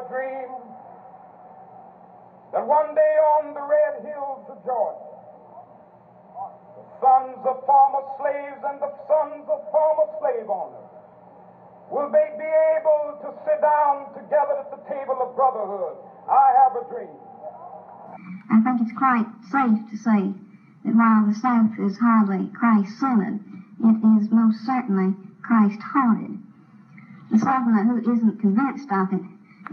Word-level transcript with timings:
a 0.00 0.08
dream 0.08 0.48
that 2.52 2.64
one 2.66 2.94
day 2.96 3.14
on 3.36 3.52
the 3.52 3.60
red 3.60 3.94
hills 4.00 4.44
of 4.48 4.56
Georgia, 4.64 5.12
the 6.76 6.86
sons 7.00 7.38
of 7.44 7.56
former 7.66 8.02
slaves 8.16 8.60
and 8.64 8.80
the 8.80 8.92
sons 9.06 9.44
of 9.48 9.60
former 9.70 10.08
slave 10.20 10.48
owners 10.48 10.90
will 11.90 12.08
they 12.10 12.28
be 12.38 12.48
able 12.80 13.18
to 13.20 13.28
sit 13.44 13.60
down 13.60 14.08
together 14.14 14.56
at 14.56 14.70
the 14.70 14.80
table 14.88 15.20
of 15.20 15.34
brotherhood. 15.36 15.96
I 16.28 16.52
have 16.64 16.76
a 16.76 16.84
dream. 16.88 17.16
I 18.50 18.60
think 18.60 18.80
it's 18.80 18.92
quite 18.92 19.26
safe 19.42 19.84
to 19.90 19.96
say 19.96 20.32
that 20.84 20.94
while 20.94 21.24
the 21.24 21.34
South 21.34 21.78
is 21.78 21.98
hardly 21.98 22.48
Christ 22.48 22.98
centered, 22.98 23.40
it 23.80 23.96
is 24.02 24.30
most 24.30 24.64
certainly 24.64 25.16
Christ 25.42 25.82
haunted. 25.82 26.38
The 27.30 27.38
Southerner 27.38 27.84
who 27.84 27.98
isn't 28.10 28.38
convinced 28.40 28.90
of 28.92 29.12
it 29.12 29.22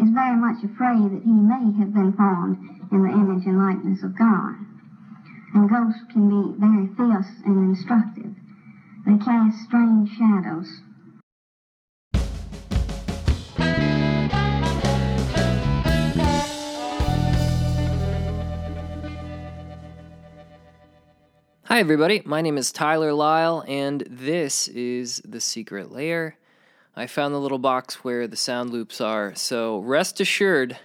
is 0.02 0.10
very 0.12 0.36
much 0.38 0.64
afraid 0.64 1.10
that 1.10 1.24
he 1.24 1.32
may 1.32 1.74
have 1.80 1.94
been 1.94 2.14
formed 2.14 2.58
in 2.92 3.02
the 3.02 3.10
image 3.10 3.46
and 3.46 3.58
likeness 3.58 4.04
of 4.04 4.18
God. 4.18 4.56
And 5.54 5.70
ghosts 5.70 6.02
can 6.12 6.30
be 6.30 6.60
very 6.60 6.88
fierce 6.96 7.42
and 7.46 7.76
instructive. 7.76 8.36
They 9.06 9.18
cast 9.18 9.64
strange 9.64 10.10
shadows. 10.12 10.82
Hi, 21.64 21.80
everybody. 21.80 22.22
My 22.26 22.42
name 22.42 22.58
is 22.58 22.72
Tyler 22.72 23.14
Lyle, 23.14 23.64
and 23.68 24.02
this 24.10 24.68
is 24.70 25.22
The 25.26 25.42
Secret 25.42 25.92
Layer. 25.92 26.38
I 27.00 27.06
found 27.06 27.32
the 27.32 27.40
little 27.40 27.60
box 27.60 28.04
where 28.04 28.28
the 28.28 28.36
sound 28.36 28.72
loops 28.72 29.00
are, 29.00 29.36
so 29.36 29.78
rest 29.78 30.20
assured. 30.20 30.80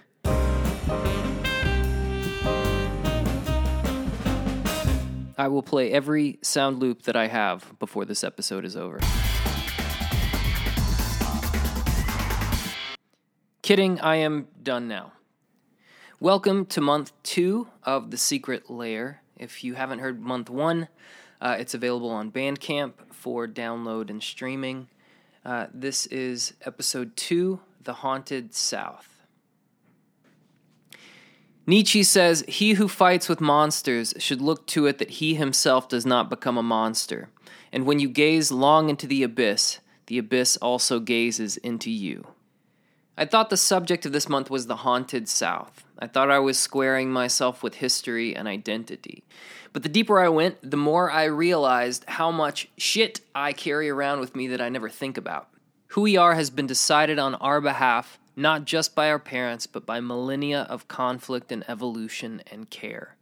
I 5.35 5.47
will 5.47 5.63
play 5.63 5.91
every 5.91 6.37
sound 6.43 6.77
loop 6.77 7.01
that 7.03 7.15
I 7.15 7.25
have 7.29 7.73
before 7.79 8.05
this 8.05 8.23
episode 8.23 8.63
is 8.63 8.77
over. 8.77 8.99
Kidding, 13.63 13.99
I 13.99 14.17
am 14.17 14.49
done 14.61 14.87
now. 14.87 15.13
Welcome 16.19 16.67
to 16.67 16.79
month 16.79 17.11
two 17.23 17.69
of 17.81 18.11
The 18.11 18.17
Secret 18.17 18.69
Layer. 18.69 19.21
If 19.35 19.63
you 19.63 19.73
haven't 19.73 19.97
heard 19.97 20.21
month 20.21 20.51
one, 20.51 20.89
uh, 21.41 21.55
it's 21.57 21.73
available 21.73 22.11
on 22.11 22.31
Bandcamp 22.31 22.93
for 23.09 23.47
download 23.47 24.11
and 24.11 24.21
streaming. 24.21 24.89
Uh, 25.45 25.67
this 25.73 26.05
is 26.05 26.53
episode 26.61 27.17
two 27.17 27.59
The 27.81 27.95
Haunted 27.95 28.55
South. 28.55 29.09
Nietzsche 31.67 32.01
says, 32.01 32.45
He 32.47 32.73
who 32.73 32.87
fights 32.87 33.27
with 33.27 33.41
monsters 33.41 34.13
should 34.19 34.41
look 34.41 34.65
to 34.67 34.85
it 34.85 34.99
that 34.99 35.11
he 35.11 35.35
himself 35.35 35.89
does 35.89 36.05
not 36.05 36.29
become 36.29 36.57
a 36.57 36.63
monster. 36.63 37.29
And 37.73 37.85
when 37.85 37.99
you 37.99 38.07
gaze 38.07 38.53
long 38.53 38.89
into 38.89 39.05
the 39.05 39.21
abyss, 39.21 39.79
the 40.07 40.17
abyss 40.17 40.55
also 40.57 41.01
gazes 41.01 41.57
into 41.57 41.91
you. 41.91 42.27
I 43.17 43.25
thought 43.25 43.49
the 43.49 43.57
subject 43.57 44.05
of 44.05 44.13
this 44.13 44.29
month 44.29 44.49
was 44.49 44.67
the 44.67 44.77
haunted 44.77 45.27
South. 45.27 45.83
I 45.99 46.07
thought 46.07 46.31
I 46.31 46.39
was 46.39 46.57
squaring 46.57 47.11
myself 47.11 47.61
with 47.61 47.75
history 47.75 48.33
and 48.33 48.47
identity. 48.47 49.23
But 49.73 49.81
the 49.81 49.89
deeper 49.89 50.19
I 50.19 50.29
went, 50.29 50.69
the 50.69 50.77
more 50.77 51.11
I 51.11 51.23
realized 51.25 52.05
how 52.07 52.31
much 52.31 52.69
shit 52.77 53.21
I 53.33 53.53
carry 53.53 53.89
around 53.89 54.19
with 54.19 54.35
me 54.35 54.47
that 54.47 54.61
I 54.61 54.69
never 54.69 54.87
think 54.87 55.17
about. 55.17 55.49
Who 55.87 56.01
we 56.01 56.15
are 56.15 56.35
has 56.35 56.51
been 56.51 56.67
decided 56.67 57.17
on 57.17 57.35
our 57.35 57.59
behalf, 57.59 58.19
not 58.35 58.65
just 58.65 58.93
by 58.93 59.09
our 59.09 59.19
parents, 59.19 59.65
but 59.65 59.85
by 59.85 59.99
millennia 59.99 60.61
of 60.69 60.87
conflict 60.87 61.51
and 61.51 61.65
evolution 61.67 62.43
and 62.51 62.69
care. 62.69 63.15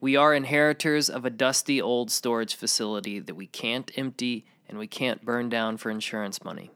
We 0.00 0.14
are 0.14 0.34
inheritors 0.34 1.08
of 1.08 1.24
a 1.24 1.30
dusty 1.30 1.80
old 1.80 2.10
storage 2.10 2.54
facility 2.54 3.18
that 3.18 3.34
we 3.34 3.46
can't 3.46 3.90
empty 3.96 4.44
and 4.68 4.78
we 4.78 4.86
can't 4.86 5.24
burn 5.24 5.48
down 5.48 5.78
for 5.78 5.90
insurance 5.90 6.44
money. 6.44 6.70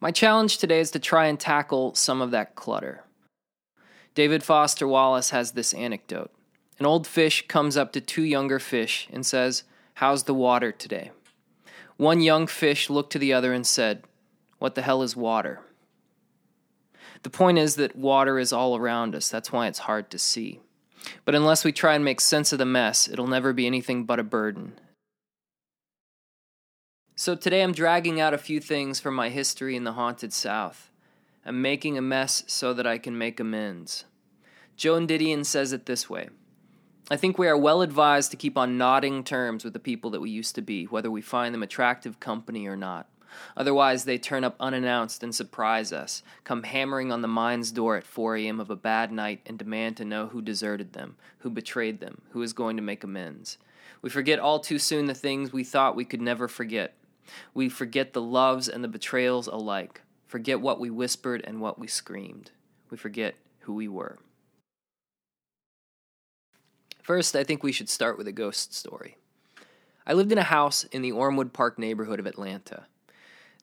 My 0.00 0.10
challenge 0.10 0.58
today 0.58 0.80
is 0.80 0.90
to 0.90 0.98
try 0.98 1.26
and 1.26 1.38
tackle 1.38 1.94
some 1.94 2.20
of 2.20 2.32
that 2.32 2.56
clutter. 2.56 3.04
David 4.14 4.42
Foster 4.42 4.86
Wallace 4.86 5.30
has 5.30 5.52
this 5.52 5.72
anecdote. 5.72 6.32
An 6.82 6.86
old 6.86 7.06
fish 7.06 7.46
comes 7.46 7.76
up 7.76 7.92
to 7.92 8.00
two 8.00 8.24
younger 8.24 8.58
fish 8.58 9.06
and 9.12 9.24
says, 9.24 9.62
How's 9.94 10.24
the 10.24 10.34
water 10.34 10.72
today? 10.72 11.12
One 11.96 12.20
young 12.20 12.48
fish 12.48 12.90
looked 12.90 13.12
to 13.12 13.20
the 13.20 13.32
other 13.32 13.52
and 13.52 13.64
said, 13.64 14.02
What 14.58 14.74
the 14.74 14.82
hell 14.82 15.04
is 15.04 15.14
water? 15.14 15.60
The 17.22 17.30
point 17.30 17.58
is 17.58 17.76
that 17.76 17.94
water 17.94 18.36
is 18.36 18.52
all 18.52 18.74
around 18.74 19.14
us. 19.14 19.28
That's 19.28 19.52
why 19.52 19.68
it's 19.68 19.78
hard 19.78 20.10
to 20.10 20.18
see. 20.18 20.58
But 21.24 21.36
unless 21.36 21.64
we 21.64 21.70
try 21.70 21.94
and 21.94 22.04
make 22.04 22.20
sense 22.20 22.52
of 22.52 22.58
the 22.58 22.66
mess, 22.66 23.06
it'll 23.06 23.28
never 23.28 23.52
be 23.52 23.68
anything 23.68 24.02
but 24.02 24.18
a 24.18 24.24
burden. 24.24 24.72
So 27.14 27.36
today 27.36 27.62
I'm 27.62 27.70
dragging 27.70 28.20
out 28.20 28.34
a 28.34 28.38
few 28.38 28.58
things 28.58 28.98
from 28.98 29.14
my 29.14 29.28
history 29.28 29.76
in 29.76 29.84
the 29.84 29.92
haunted 29.92 30.32
South. 30.32 30.90
I'm 31.46 31.62
making 31.62 31.96
a 31.96 32.02
mess 32.02 32.42
so 32.48 32.74
that 32.74 32.88
I 32.88 32.98
can 32.98 33.16
make 33.16 33.38
amends. 33.38 34.04
Joan 34.76 35.06
Didion 35.06 35.46
says 35.46 35.72
it 35.72 35.86
this 35.86 36.10
way 36.10 36.30
I 37.12 37.16
think 37.18 37.36
we 37.36 37.46
are 37.46 37.58
well 37.58 37.82
advised 37.82 38.30
to 38.30 38.38
keep 38.38 38.56
on 38.56 38.78
nodding 38.78 39.22
terms 39.22 39.64
with 39.64 39.74
the 39.74 39.78
people 39.78 40.08
that 40.12 40.22
we 40.22 40.30
used 40.30 40.54
to 40.54 40.62
be, 40.62 40.86
whether 40.86 41.10
we 41.10 41.20
find 41.20 41.52
them 41.52 41.62
attractive 41.62 42.20
company 42.20 42.66
or 42.66 42.74
not. 42.74 43.06
Otherwise, 43.54 44.06
they 44.06 44.16
turn 44.16 44.44
up 44.44 44.56
unannounced 44.58 45.22
and 45.22 45.34
surprise 45.34 45.92
us, 45.92 46.22
come 46.44 46.62
hammering 46.62 47.12
on 47.12 47.20
the 47.20 47.28
mind's 47.28 47.70
door 47.70 47.98
at 47.98 48.06
4 48.06 48.38
a.m. 48.38 48.60
of 48.60 48.70
a 48.70 48.76
bad 48.76 49.12
night 49.12 49.42
and 49.44 49.58
demand 49.58 49.98
to 49.98 50.06
know 50.06 50.28
who 50.28 50.40
deserted 50.40 50.94
them, 50.94 51.16
who 51.40 51.50
betrayed 51.50 52.00
them, 52.00 52.22
who 52.30 52.40
is 52.40 52.54
going 52.54 52.76
to 52.76 52.82
make 52.82 53.04
amends. 53.04 53.58
We 54.00 54.08
forget 54.08 54.38
all 54.38 54.58
too 54.58 54.78
soon 54.78 55.04
the 55.04 55.12
things 55.12 55.52
we 55.52 55.64
thought 55.64 55.94
we 55.94 56.06
could 56.06 56.22
never 56.22 56.48
forget. 56.48 56.94
We 57.52 57.68
forget 57.68 58.14
the 58.14 58.22
loves 58.22 58.70
and 58.70 58.82
the 58.82 58.88
betrayals 58.88 59.48
alike, 59.48 60.00
forget 60.26 60.62
what 60.62 60.80
we 60.80 60.88
whispered 60.88 61.42
and 61.44 61.60
what 61.60 61.78
we 61.78 61.88
screamed. 61.88 62.52
We 62.88 62.96
forget 62.96 63.34
who 63.60 63.74
we 63.74 63.86
were. 63.86 64.18
First, 67.02 67.34
I 67.34 67.42
think 67.42 67.62
we 67.62 67.72
should 67.72 67.88
start 67.88 68.16
with 68.16 68.28
a 68.28 68.32
ghost 68.32 68.72
story. 68.72 69.16
I 70.06 70.12
lived 70.12 70.30
in 70.30 70.38
a 70.38 70.44
house 70.44 70.84
in 70.84 71.02
the 71.02 71.10
Ormwood 71.10 71.52
Park 71.52 71.76
neighborhood 71.76 72.20
of 72.20 72.26
Atlanta. 72.26 72.84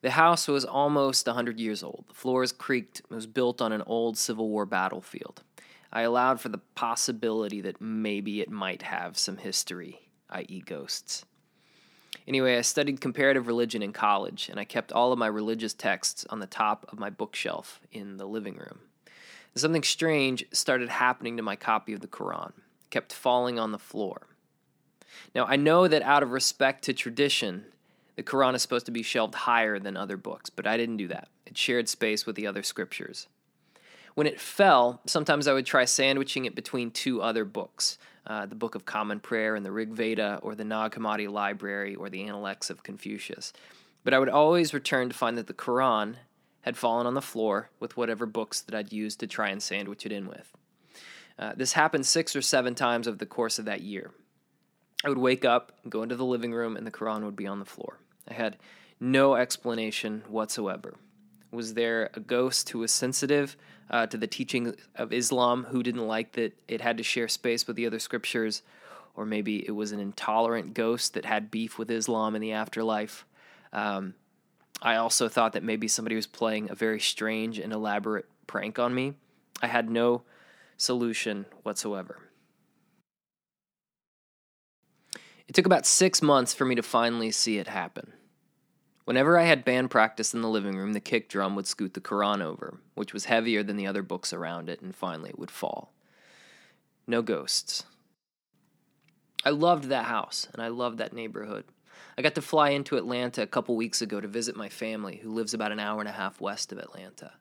The 0.02 0.10
house 0.10 0.46
was 0.46 0.66
almost 0.66 1.26
a 1.26 1.30
100 1.30 1.58
years 1.58 1.82
old. 1.82 2.04
The 2.08 2.14
floors 2.14 2.52
creaked. 2.52 3.00
It 3.00 3.14
was 3.14 3.26
built 3.26 3.62
on 3.62 3.72
an 3.72 3.82
old 3.86 4.18
Civil 4.18 4.50
War 4.50 4.66
battlefield. 4.66 5.42
I 5.90 6.02
allowed 6.02 6.40
for 6.40 6.50
the 6.50 6.60
possibility 6.74 7.62
that 7.62 7.80
maybe 7.80 8.42
it 8.42 8.50
might 8.50 8.82
have 8.82 9.18
some 9.18 9.38
history, 9.38 10.10
i.e., 10.28 10.62
ghosts. 10.64 11.24
Anyway, 12.28 12.58
I 12.58 12.60
studied 12.60 13.00
comparative 13.00 13.46
religion 13.46 13.82
in 13.82 13.92
college, 13.94 14.50
and 14.50 14.60
I 14.60 14.64
kept 14.64 14.92
all 14.92 15.12
of 15.12 15.18
my 15.18 15.26
religious 15.26 15.72
texts 15.72 16.26
on 16.28 16.40
the 16.40 16.46
top 16.46 16.86
of 16.92 16.98
my 16.98 17.08
bookshelf 17.08 17.80
in 17.90 18.18
the 18.18 18.26
living 18.26 18.56
room. 18.56 18.80
Something 19.54 19.82
strange 19.82 20.44
started 20.52 20.90
happening 20.90 21.38
to 21.38 21.42
my 21.42 21.56
copy 21.56 21.92
of 21.94 22.00
the 22.00 22.06
Quran. 22.06 22.52
Kept 22.90 23.12
falling 23.12 23.58
on 23.58 23.72
the 23.72 23.78
floor. 23.78 24.26
Now, 25.34 25.46
I 25.46 25.56
know 25.56 25.88
that 25.88 26.02
out 26.02 26.22
of 26.22 26.32
respect 26.32 26.84
to 26.84 26.92
tradition, 26.92 27.66
the 28.16 28.22
Quran 28.22 28.54
is 28.54 28.62
supposed 28.62 28.86
to 28.86 28.92
be 28.92 29.02
shelved 29.02 29.34
higher 29.34 29.78
than 29.78 29.96
other 29.96 30.16
books, 30.16 30.50
but 30.50 30.66
I 30.66 30.76
didn't 30.76 30.98
do 30.98 31.08
that. 31.08 31.28
It 31.46 31.56
shared 31.56 31.88
space 31.88 32.26
with 32.26 32.36
the 32.36 32.46
other 32.46 32.62
scriptures. 32.62 33.28
When 34.14 34.26
it 34.26 34.40
fell, 34.40 35.00
sometimes 35.06 35.46
I 35.46 35.52
would 35.52 35.66
try 35.66 35.84
sandwiching 35.84 36.44
it 36.44 36.54
between 36.54 36.90
two 36.90 37.22
other 37.22 37.44
books 37.44 37.98
uh, 38.26 38.46
the 38.46 38.54
Book 38.54 38.74
of 38.74 38.84
Common 38.84 39.18
Prayer 39.18 39.54
and 39.56 39.64
the 39.64 39.72
Rig 39.72 39.90
Veda, 39.90 40.38
or 40.42 40.54
the 40.54 40.64
Nag 40.64 40.92
Hammadi 40.92 41.28
Library, 41.28 41.94
or 41.94 42.08
the 42.08 42.22
Analects 42.24 42.70
of 42.70 42.82
Confucius. 42.82 43.52
But 44.04 44.14
I 44.14 44.18
would 44.18 44.28
always 44.28 44.74
return 44.74 45.08
to 45.08 45.16
find 45.16 45.36
that 45.38 45.46
the 45.46 45.54
Quran 45.54 46.16
had 46.60 46.76
fallen 46.76 47.06
on 47.06 47.14
the 47.14 47.22
floor 47.22 47.70
with 47.80 47.96
whatever 47.96 48.26
books 48.26 48.60
that 48.60 48.74
I'd 48.74 48.92
used 48.92 49.20
to 49.20 49.26
try 49.26 49.48
and 49.48 49.62
sandwich 49.62 50.04
it 50.04 50.12
in 50.12 50.28
with. 50.28 50.52
Uh, 51.40 51.54
this 51.56 51.72
happened 51.72 52.04
six 52.04 52.36
or 52.36 52.42
seven 52.42 52.74
times 52.74 53.08
over 53.08 53.16
the 53.16 53.24
course 53.26 53.58
of 53.58 53.64
that 53.64 53.80
year. 53.80 54.10
I 55.02 55.08
would 55.08 55.18
wake 55.18 55.46
up, 55.46 55.72
go 55.88 56.02
into 56.02 56.14
the 56.14 56.24
living 56.24 56.52
room, 56.52 56.76
and 56.76 56.86
the 56.86 56.90
Quran 56.90 57.24
would 57.24 57.34
be 57.34 57.46
on 57.46 57.58
the 57.58 57.64
floor. 57.64 57.98
I 58.28 58.34
had 58.34 58.58
no 59.00 59.34
explanation 59.34 60.22
whatsoever. 60.28 60.96
Was 61.50 61.72
there 61.72 62.10
a 62.12 62.20
ghost 62.20 62.68
who 62.68 62.80
was 62.80 62.92
sensitive 62.92 63.56
uh, 63.90 64.06
to 64.08 64.18
the 64.18 64.26
teaching 64.26 64.76
of 64.94 65.14
Islam 65.14 65.64
who 65.70 65.82
didn't 65.82 66.06
like 66.06 66.32
that 66.32 66.52
it 66.68 66.82
had 66.82 66.98
to 66.98 67.02
share 67.02 67.26
space 67.26 67.66
with 67.66 67.76
the 67.76 67.86
other 67.86 67.98
scriptures? 67.98 68.62
Or 69.16 69.24
maybe 69.24 69.66
it 69.66 69.72
was 69.72 69.92
an 69.92 69.98
intolerant 69.98 70.74
ghost 70.74 71.14
that 71.14 71.24
had 71.24 71.50
beef 71.50 71.78
with 71.78 71.90
Islam 71.90 72.36
in 72.36 72.42
the 72.42 72.52
afterlife. 72.52 73.24
Um, 73.72 74.14
I 74.82 74.96
also 74.96 75.28
thought 75.28 75.54
that 75.54 75.64
maybe 75.64 75.88
somebody 75.88 76.16
was 76.16 76.26
playing 76.26 76.70
a 76.70 76.74
very 76.74 77.00
strange 77.00 77.58
and 77.58 77.72
elaborate 77.72 78.26
prank 78.46 78.78
on 78.78 78.94
me. 78.94 79.14
I 79.62 79.66
had 79.66 79.90
no 79.90 80.22
solution 80.80 81.44
whatsoever. 81.62 82.18
It 85.46 85.54
took 85.54 85.66
about 85.66 85.84
six 85.84 86.22
months 86.22 86.54
for 86.54 86.64
me 86.64 86.74
to 86.74 86.82
finally 86.82 87.30
see 87.30 87.58
it 87.58 87.66
happen. 87.66 88.14
Whenever 89.04 89.38
I 89.38 89.44
had 89.44 89.64
band 89.64 89.90
practice 89.90 90.32
in 90.32 90.40
the 90.40 90.48
living 90.48 90.76
room, 90.76 90.92
the 90.92 91.00
kick 91.00 91.28
drum 91.28 91.54
would 91.56 91.66
scoot 91.66 91.94
the 91.94 92.00
Quran 92.00 92.40
over, 92.40 92.78
which 92.94 93.12
was 93.12 93.26
heavier 93.26 93.62
than 93.62 93.76
the 93.76 93.86
other 93.86 94.02
books 94.02 94.32
around 94.32 94.68
it, 94.68 94.80
and 94.80 94.94
finally 94.94 95.30
it 95.30 95.38
would 95.38 95.50
fall. 95.50 95.92
No 97.06 97.20
ghosts. 97.20 97.84
I 99.44 99.50
loved 99.50 99.84
that 99.84 100.04
house, 100.06 100.48
and 100.52 100.62
I 100.62 100.68
loved 100.68 100.98
that 100.98 101.12
neighborhood. 101.12 101.64
I 102.16 102.22
got 102.22 102.34
to 102.36 102.42
fly 102.42 102.70
into 102.70 102.96
Atlanta 102.96 103.42
a 103.42 103.46
couple 103.46 103.76
weeks 103.76 104.00
ago 104.00 104.20
to 104.20 104.28
visit 104.28 104.56
my 104.56 104.68
family, 104.68 105.16
who 105.16 105.30
lives 105.34 105.52
about 105.52 105.72
an 105.72 105.80
hour 105.80 106.00
and 106.00 106.08
a 106.08 106.12
half 106.12 106.40
west 106.40 106.72
of 106.72 106.78
Atlanta. 106.78 107.32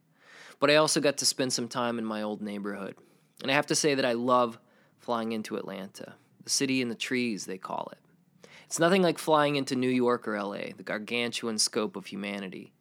But 0.60 0.72
I 0.72 0.76
also 0.76 1.00
got 1.00 1.18
to 1.18 1.26
spend 1.26 1.54
some 1.54 1.68
time 1.68 2.00
in 2.00 2.06
my 2.06 2.22
old 2.22 2.42
neighborhood. 2.42 2.96
And 3.42 3.52
I 3.52 3.56
have 3.56 3.68
to 3.68 3.76
say 3.76 3.96
that 3.96 4.06
I 4.06 4.14
love 4.14 4.60
flying 4.98 5.32
into 5.32 5.56
Atlanta, 5.56 6.16
the 6.44 6.50
city 6.50 6.82
in 6.82 6.90
the 6.90 6.96
trees, 6.96 7.46
they 7.46 7.58
call 7.58 7.90
it. 7.92 8.50
It's 8.66 8.80
nothing 8.80 9.02
like 9.02 9.18
flying 9.18 9.56
into 9.56 9.76
New 9.76 9.90
York 9.90 10.28
or 10.28 10.40
LA, 10.42 10.74
the 10.78 10.84
gargantuan 10.84 11.58
scope 11.58 11.96
of 11.96 12.08
humanity. 12.08 12.72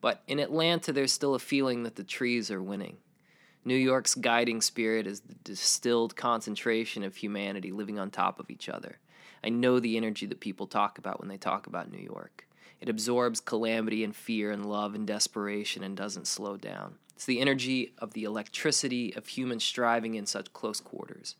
But 0.00 0.22
in 0.26 0.38
Atlanta, 0.38 0.92
there's 0.92 1.12
still 1.12 1.34
a 1.34 1.38
feeling 1.38 1.82
that 1.84 1.96
the 1.96 2.04
trees 2.04 2.50
are 2.50 2.62
winning. 2.62 2.98
New 3.64 3.76
York's 3.76 4.14
guiding 4.14 4.60
spirit 4.60 5.06
is 5.06 5.20
the 5.20 5.34
distilled 5.44 6.16
concentration 6.16 7.02
of 7.02 7.16
humanity 7.16 7.72
living 7.72 7.98
on 7.98 8.10
top 8.10 8.40
of 8.40 8.50
each 8.50 8.68
other. 8.68 8.98
I 9.44 9.50
know 9.50 9.80
the 9.80 9.96
energy 9.96 10.26
that 10.26 10.40
people 10.40 10.66
talk 10.66 10.98
about 10.98 11.20
when 11.20 11.28
they 11.28 11.36
talk 11.36 11.66
about 11.66 11.90
New 11.90 11.98
York. 11.98 12.46
It 12.80 12.88
absorbs 12.88 13.40
calamity 13.40 14.02
and 14.02 14.16
fear 14.16 14.50
and 14.50 14.64
love 14.64 14.94
and 14.94 15.06
desperation 15.06 15.82
and 15.82 15.96
doesn't 15.96 16.26
slow 16.26 16.56
down. 16.56 16.96
It's 17.20 17.26
the 17.26 17.40
energy 17.40 17.92
of 17.98 18.14
the 18.14 18.24
electricity 18.24 19.14
of 19.14 19.26
human 19.26 19.60
striving 19.60 20.14
in 20.14 20.24
such 20.24 20.54
close 20.54 20.80
quarters. 20.80 21.36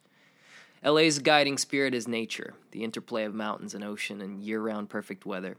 LA's 0.84 1.20
guiding 1.20 1.56
spirit 1.56 1.94
is 1.94 2.06
nature, 2.06 2.52
the 2.72 2.84
interplay 2.84 3.24
of 3.24 3.34
mountains 3.34 3.72
and 3.72 3.82
ocean 3.82 4.20
and 4.20 4.42
year 4.42 4.60
round 4.60 4.90
perfect 4.90 5.24
weather. 5.24 5.56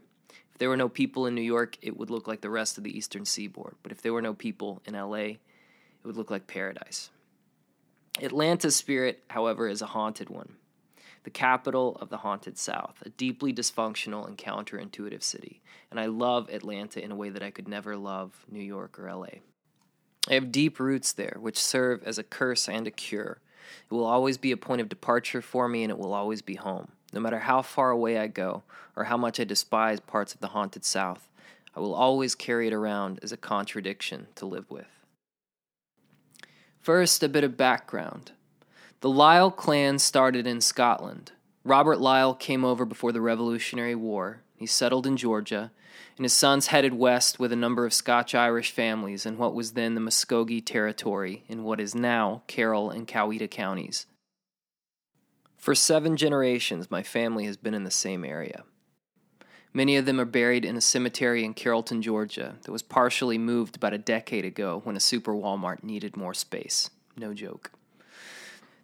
If 0.52 0.60
there 0.60 0.70
were 0.70 0.78
no 0.78 0.90
people 0.90 1.26
in 1.26 1.34
New 1.34 1.42
York, 1.42 1.76
it 1.82 1.98
would 1.98 2.12
look 2.12 2.28
like 2.28 2.42
the 2.42 2.52
rest 2.52 2.78
of 2.78 2.84
the 2.84 2.96
eastern 2.96 3.26
seaboard. 3.26 3.78
But 3.82 3.92
if 3.92 4.04
there 4.04 4.14
were 4.14 4.22
no 4.22 4.36
people 4.36 4.80
in 4.86 4.94
LA, 4.94 5.16
it 5.16 5.40
would 6.04 6.18
look 6.18 6.30
like 6.30 6.46
paradise. 6.46 7.10
Atlanta's 8.22 8.76
spirit, 8.76 9.24
however, 9.32 9.68
is 9.68 9.82
a 9.82 9.88
haunted 9.88 10.30
one. 10.30 10.54
The 11.24 11.32
capital 11.32 11.98
of 12.00 12.10
the 12.10 12.18
haunted 12.18 12.60
South, 12.60 13.02
a 13.04 13.10
deeply 13.10 13.52
dysfunctional 13.52 14.28
and 14.28 14.38
counterintuitive 14.38 15.24
city. 15.24 15.64
And 15.90 16.00
I 16.00 16.06
love 16.06 16.48
Atlanta 16.50 17.04
in 17.04 17.12
a 17.12 17.16
way 17.16 17.30
that 17.30 17.42
I 17.42 17.50
could 17.50 17.68
never 17.68 17.98
love 17.98 18.46
New 18.48 18.62
York 18.62 19.00
or 19.00 19.12
LA. 19.12 19.40
I 20.30 20.36
have 20.36 20.52
deep 20.52 20.80
roots 20.80 21.12
there, 21.12 21.38
which 21.40 21.58
serve 21.58 22.04
as 22.04 22.18
a 22.18 22.24
curse 22.24 22.70
and 22.70 22.88
a 22.88 22.92
cure 22.92 23.40
it 23.92 23.94
will 23.94 24.06
always 24.06 24.38
be 24.38 24.52
a 24.52 24.58
point 24.58 24.82
of 24.82 24.90
departure 24.90 25.42
for 25.42 25.68
me, 25.68 25.84
and 25.84 25.92
it 25.92 25.98
will 25.98 26.14
always 26.14 26.42
be 26.42 26.56
home. 26.56 26.90
No 27.14 27.20
matter 27.20 27.40
how 27.40 27.62
far 27.62 27.92
away 27.92 28.18
I 28.18 28.28
go, 28.28 28.64
or 28.96 29.06
how 29.06 29.18
much 29.18 29.40
I 29.40 29.44
despise 29.44 30.00
parts 30.00 30.34
of 30.34 30.40
the 30.40 30.48
haunted 30.48 30.86
South, 30.86 31.28
I 31.76 31.80
will 31.80 31.94
always 31.94 32.36
carry 32.36 32.68
it 32.68 32.74
around 32.74 33.20
as 33.22 33.32
a 33.32 33.38
contradiction 33.38 34.28
to 34.36 34.46
live 34.46 34.70
with. 34.70 34.88
First, 36.80 37.22
a 37.22 37.30
bit 37.30 37.44
of 37.44 37.58
background. 37.58 38.32
The 39.02 39.10
Lyle 39.10 39.52
clan 39.52 40.00
started 40.00 40.48
in 40.48 40.62
Scotland. 40.62 41.32
Robert 41.64 42.00
Lyle 42.00 42.34
came 42.34 42.66
over 42.66 42.86
before 42.86 43.12
the 43.12 43.22
Revolutionary 43.22 43.96
War. 43.96 44.42
He 44.56 44.66
settled 44.66 45.06
in 45.06 45.18
Georgia 45.18 45.72
and 46.18 46.26
his 46.26 46.34
sons 46.34 46.68
headed 46.68 46.94
west 46.94 47.40
with 47.40 47.52
a 47.52 47.56
number 47.56 47.86
of 47.86 47.94
Scotch 47.94 48.34
Irish 48.36 48.72
families 48.72 49.26
in 49.26 49.38
what 49.38 49.54
was 49.54 49.74
then 49.74 49.96
the 49.96 50.02
Muskogee 50.02 50.66
Territory 50.66 51.44
in 51.48 51.64
what 51.64 51.80
is 51.80 51.96
now 51.96 52.44
Carroll 52.48 52.90
and 52.90 53.08
Coweta 53.08 53.50
counties. 53.50 54.08
For 55.58 55.76
seven 55.76 56.18
generations, 56.18 56.90
my 56.90 57.04
family 57.04 57.46
has 57.46 57.58
been 57.58 57.74
in 57.74 57.84
the 57.84 57.92
same 57.92 58.26
area. 58.26 58.64
Many 59.74 59.96
of 59.96 60.06
them 60.06 60.20
are 60.20 60.26
buried 60.26 60.66
in 60.66 60.76
a 60.76 60.82
cemetery 60.82 61.46
in 61.46 61.54
Carrollton, 61.54 62.02
Georgia, 62.02 62.56
that 62.64 62.72
was 62.72 62.82
partially 62.82 63.38
moved 63.38 63.78
about 63.78 63.94
a 63.94 63.98
decade 63.98 64.44
ago 64.44 64.82
when 64.84 64.98
a 64.98 65.00
super 65.00 65.34
Walmart 65.34 65.84
needed 65.84 66.18
more 66.18 66.34
space. 66.34 66.90
No 67.16 67.34
joke. 67.34 67.72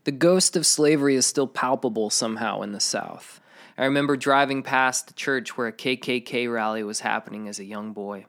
The 0.07 0.13
ghost 0.13 0.55
of 0.55 0.65
slavery 0.65 1.15
is 1.15 1.25
still 1.25 1.47
palpable 1.47 2.09
somehow 2.09 2.61
in 2.61 2.71
the 2.71 2.79
South. 2.79 3.41
I 3.77 3.83
remember 3.83 4.15
driving 4.15 4.63
past 4.63 5.07
the 5.07 5.13
church 5.13 5.57
where 5.57 5.67
a 5.67 5.73
KKK 5.73 6.49
rally 6.49 6.81
was 6.81 7.01
happening 7.01 7.49
as 7.49 7.59
a 7.59 7.65
young 7.65 7.91
boy. 7.91 8.25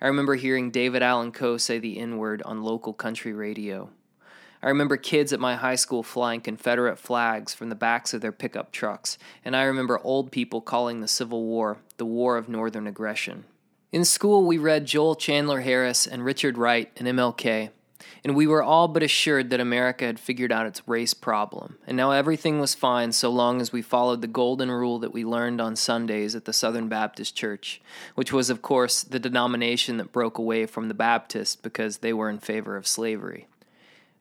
I 0.00 0.08
remember 0.08 0.34
hearing 0.34 0.72
David 0.72 1.00
Allan 1.00 1.30
Coe 1.30 1.58
say 1.58 1.78
the 1.78 2.00
N 2.00 2.16
word 2.16 2.42
on 2.42 2.64
local 2.64 2.92
country 2.92 3.32
radio. 3.32 3.88
I 4.64 4.66
remember 4.66 4.96
kids 4.96 5.32
at 5.32 5.38
my 5.38 5.54
high 5.54 5.76
school 5.76 6.02
flying 6.02 6.40
Confederate 6.40 6.98
flags 6.98 7.54
from 7.54 7.68
the 7.68 7.76
backs 7.76 8.12
of 8.12 8.20
their 8.20 8.32
pickup 8.32 8.72
trucks, 8.72 9.16
and 9.44 9.54
I 9.54 9.62
remember 9.62 10.00
old 10.02 10.32
people 10.32 10.60
calling 10.60 11.02
the 11.02 11.06
Civil 11.06 11.44
War 11.44 11.78
the 11.98 12.04
War 12.04 12.36
of 12.36 12.48
Northern 12.48 12.88
Aggression. 12.88 13.44
In 13.92 14.04
school, 14.04 14.44
we 14.44 14.58
read 14.58 14.86
Joel 14.86 15.14
Chandler 15.14 15.60
Harris 15.60 16.04
and 16.04 16.24
Richard 16.24 16.58
Wright 16.58 16.90
and 16.96 17.06
MLK 17.06 17.70
and 18.24 18.34
we 18.34 18.46
were 18.46 18.62
all 18.62 18.88
but 18.88 19.02
assured 19.02 19.50
that 19.50 19.60
America 19.60 20.04
had 20.04 20.20
figured 20.20 20.52
out 20.52 20.66
its 20.66 20.86
race 20.86 21.14
problem, 21.14 21.78
and 21.86 21.96
now 21.96 22.10
everything 22.10 22.60
was 22.60 22.74
fine 22.74 23.12
so 23.12 23.30
long 23.30 23.60
as 23.60 23.72
we 23.72 23.82
followed 23.82 24.20
the 24.20 24.26
golden 24.26 24.70
rule 24.70 24.98
that 24.98 25.12
we 25.12 25.24
learned 25.24 25.60
on 25.60 25.76
Sundays 25.76 26.34
at 26.34 26.44
the 26.44 26.52
Southern 26.52 26.88
Baptist 26.88 27.36
Church, 27.36 27.80
which 28.14 28.32
was, 28.32 28.50
of 28.50 28.62
course, 28.62 29.02
the 29.02 29.18
denomination 29.18 29.96
that 29.96 30.12
broke 30.12 30.38
away 30.38 30.66
from 30.66 30.88
the 30.88 30.94
Baptists 30.94 31.56
because 31.56 31.98
they 31.98 32.12
were 32.12 32.30
in 32.30 32.38
favor 32.38 32.76
of 32.76 32.86
slavery. 32.86 33.46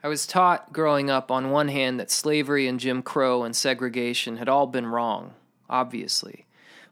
I 0.04 0.08
was 0.08 0.26
taught 0.26 0.74
growing 0.74 1.10
up, 1.10 1.30
on 1.30 1.52
one 1.52 1.68
hand, 1.68 2.00
that 2.00 2.10
slavery 2.10 2.68
and 2.68 2.80
Jim 2.80 3.04
Crow 3.04 3.44
and 3.44 3.56
segregation 3.56 4.38
had 4.38 4.50
all 4.50 4.66
been 4.68 4.88
wrong, 4.88 5.34
obviously, 5.70 6.46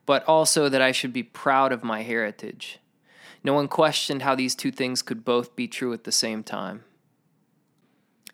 but 0.05 0.23
also 0.25 0.69
that 0.69 0.81
I 0.81 0.91
should 0.91 1.13
be 1.13 1.23
proud 1.23 1.71
of 1.71 1.83
my 1.83 2.03
heritage. 2.03 2.78
No 3.43 3.53
one 3.53 3.67
questioned 3.67 4.21
how 4.21 4.35
these 4.35 4.55
two 4.55 4.71
things 4.71 5.01
could 5.01 5.23
both 5.23 5.55
be 5.55 5.67
true 5.67 5.93
at 5.93 6.03
the 6.03 6.11
same 6.11 6.43
time. 6.43 6.83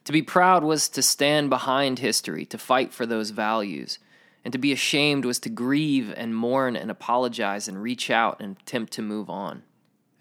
To 0.05 0.11
be 0.11 0.21
proud 0.21 0.63
was 0.63 0.87
to 0.89 1.01
stand 1.01 1.49
behind 1.49 1.99
history, 1.99 2.45
to 2.45 2.57
fight 2.57 2.93
for 2.93 3.05
those 3.05 3.31
values. 3.31 3.99
And 4.43 4.51
to 4.51 4.59
be 4.59 4.71
ashamed 4.71 5.25
was 5.25 5.39
to 5.39 5.49
grieve 5.49 6.13
and 6.15 6.35
mourn 6.35 6.75
and 6.75 6.91
apologize 6.91 7.67
and 7.67 7.81
reach 7.81 8.11
out 8.11 8.39
and 8.39 8.57
attempt 8.61 8.93
to 8.93 9.01
move 9.01 9.29
on. 9.29 9.63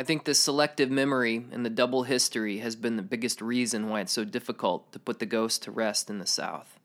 I 0.01 0.03
think 0.03 0.25
the 0.25 0.35
selective 0.35 0.91
memory 0.91 1.47
and 1.53 1.65
the 1.65 1.71
double 1.71 2.05
history 2.05 2.59
has 2.59 2.75
been 2.75 2.97
the 2.97 3.03
biggest 3.03 3.41
reason 3.41 3.89
why 3.89 4.01
it's 4.01 4.13
so 4.13 4.25
difficult 4.25 4.91
to 4.93 4.99
put 4.99 5.19
the 5.19 5.27
ghost 5.27 5.63
to 5.65 5.71
rest 5.71 6.09
in 6.09 6.19
the 6.19 6.27
South. 6.27 6.81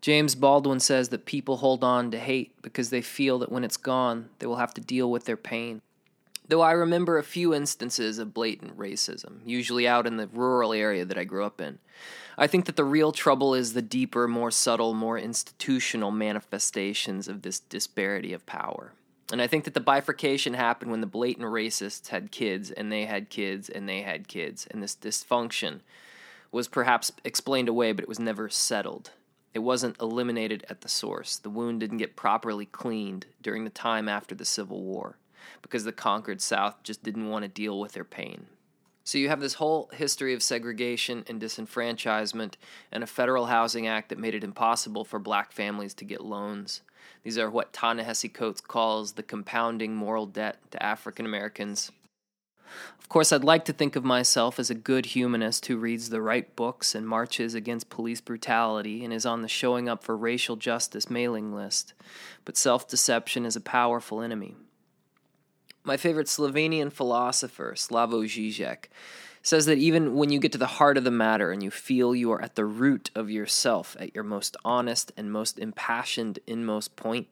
James 0.00 0.34
Baldwin 0.34 0.80
says 0.80 1.10
that 1.10 1.26
people 1.26 1.58
hold 1.58 1.84
on 1.84 2.10
to 2.10 2.18
hate 2.18 2.60
because 2.60 2.90
they 2.90 3.02
feel 3.02 3.38
that 3.38 3.52
when 3.52 3.64
it's 3.64 3.76
gone, 3.76 4.30
they 4.38 4.46
will 4.46 4.56
have 4.56 4.74
to 4.74 4.80
deal 4.80 5.10
with 5.10 5.26
their 5.26 5.36
pain. 5.36 5.80
Though 6.46 6.60
I 6.60 6.72
remember 6.72 7.16
a 7.16 7.24
few 7.24 7.54
instances 7.54 8.18
of 8.18 8.34
blatant 8.34 8.76
racism, 8.76 9.40
usually 9.46 9.88
out 9.88 10.06
in 10.06 10.18
the 10.18 10.26
rural 10.26 10.74
area 10.74 11.06
that 11.06 11.16
I 11.16 11.24
grew 11.24 11.42
up 11.42 11.58
in. 11.58 11.78
I 12.36 12.46
think 12.46 12.66
that 12.66 12.76
the 12.76 12.84
real 12.84 13.12
trouble 13.12 13.54
is 13.54 13.72
the 13.72 13.80
deeper, 13.80 14.28
more 14.28 14.50
subtle, 14.50 14.92
more 14.92 15.18
institutional 15.18 16.10
manifestations 16.10 17.28
of 17.28 17.42
this 17.42 17.60
disparity 17.60 18.34
of 18.34 18.44
power. 18.44 18.92
And 19.32 19.40
I 19.40 19.46
think 19.46 19.64
that 19.64 19.72
the 19.72 19.80
bifurcation 19.80 20.52
happened 20.52 20.90
when 20.90 21.00
the 21.00 21.06
blatant 21.06 21.46
racists 21.46 22.08
had 22.08 22.30
kids, 22.30 22.70
and 22.70 22.92
they 22.92 23.06
had 23.06 23.30
kids, 23.30 23.70
and 23.70 23.88
they 23.88 24.02
had 24.02 24.28
kids, 24.28 24.66
and 24.70 24.82
this 24.82 24.94
dysfunction 24.94 25.80
was 26.52 26.68
perhaps 26.68 27.10
explained 27.24 27.70
away, 27.70 27.92
but 27.92 28.02
it 28.02 28.08
was 28.08 28.20
never 28.20 28.50
settled. 28.50 29.12
It 29.54 29.60
wasn't 29.60 29.98
eliminated 29.98 30.66
at 30.68 30.82
the 30.82 30.88
source. 30.90 31.38
The 31.38 31.48
wound 31.48 31.80
didn't 31.80 31.98
get 31.98 32.16
properly 32.16 32.66
cleaned 32.66 33.26
during 33.40 33.64
the 33.64 33.70
time 33.70 34.10
after 34.10 34.34
the 34.34 34.44
Civil 34.44 34.82
War 34.82 35.16
because 35.62 35.84
the 35.84 35.92
conquered 35.92 36.40
South 36.40 36.82
just 36.82 37.02
didn't 37.02 37.28
want 37.28 37.42
to 37.42 37.48
deal 37.48 37.78
with 37.80 37.92
their 37.92 38.04
pain. 38.04 38.46
So 39.06 39.18
you 39.18 39.28
have 39.28 39.40
this 39.40 39.54
whole 39.54 39.90
history 39.92 40.32
of 40.32 40.42
segregation 40.42 41.24
and 41.28 41.40
disenfranchisement 41.40 42.54
and 42.90 43.04
a 43.04 43.06
federal 43.06 43.46
housing 43.46 43.86
act 43.86 44.08
that 44.08 44.18
made 44.18 44.34
it 44.34 44.42
impossible 44.42 45.04
for 45.04 45.18
black 45.18 45.52
families 45.52 45.92
to 45.94 46.06
get 46.06 46.24
loans. 46.24 46.80
These 47.22 47.36
are 47.36 47.50
what 47.50 47.74
Ta-Nehisi 47.74 48.32
Coates 48.32 48.62
calls 48.62 49.12
the 49.12 49.22
compounding 49.22 49.94
moral 49.94 50.24
debt 50.24 50.58
to 50.70 50.82
African 50.82 51.26
Americans. 51.26 51.92
Of 52.98 53.08
course, 53.10 53.30
I'd 53.30 53.44
like 53.44 53.66
to 53.66 53.74
think 53.74 53.94
of 53.94 54.04
myself 54.04 54.58
as 54.58 54.70
a 54.70 54.74
good 54.74 55.06
humanist 55.06 55.66
who 55.66 55.76
reads 55.76 56.08
the 56.08 56.22
right 56.22 56.54
books 56.56 56.94
and 56.94 57.06
marches 57.06 57.54
against 57.54 57.90
police 57.90 58.22
brutality 58.22 59.04
and 59.04 59.12
is 59.12 59.26
on 59.26 59.42
the 59.42 59.48
showing 59.48 59.88
up 59.88 60.02
for 60.02 60.16
racial 60.16 60.56
justice 60.56 61.10
mailing 61.10 61.54
list, 61.54 61.92
but 62.46 62.56
self 62.56 62.88
deception 62.88 63.44
is 63.44 63.54
a 63.54 63.60
powerful 63.60 64.22
enemy. 64.22 64.56
My 65.86 65.98
favorite 65.98 66.28
Slovenian 66.28 66.90
philosopher, 66.90 67.74
Slavoj 67.76 68.24
Žižek, 68.24 68.86
says 69.42 69.66
that 69.66 69.76
even 69.76 70.14
when 70.14 70.30
you 70.30 70.40
get 70.40 70.50
to 70.52 70.58
the 70.58 70.66
heart 70.66 70.96
of 70.96 71.04
the 71.04 71.10
matter 71.10 71.52
and 71.52 71.62
you 71.62 71.70
feel 71.70 72.14
you 72.14 72.32
are 72.32 72.40
at 72.40 72.54
the 72.54 72.64
root 72.64 73.10
of 73.14 73.30
yourself, 73.30 73.94
at 74.00 74.14
your 74.14 74.24
most 74.24 74.56
honest 74.64 75.12
and 75.14 75.30
most 75.30 75.58
impassioned 75.58 76.38
inmost 76.46 76.96
point, 76.96 77.26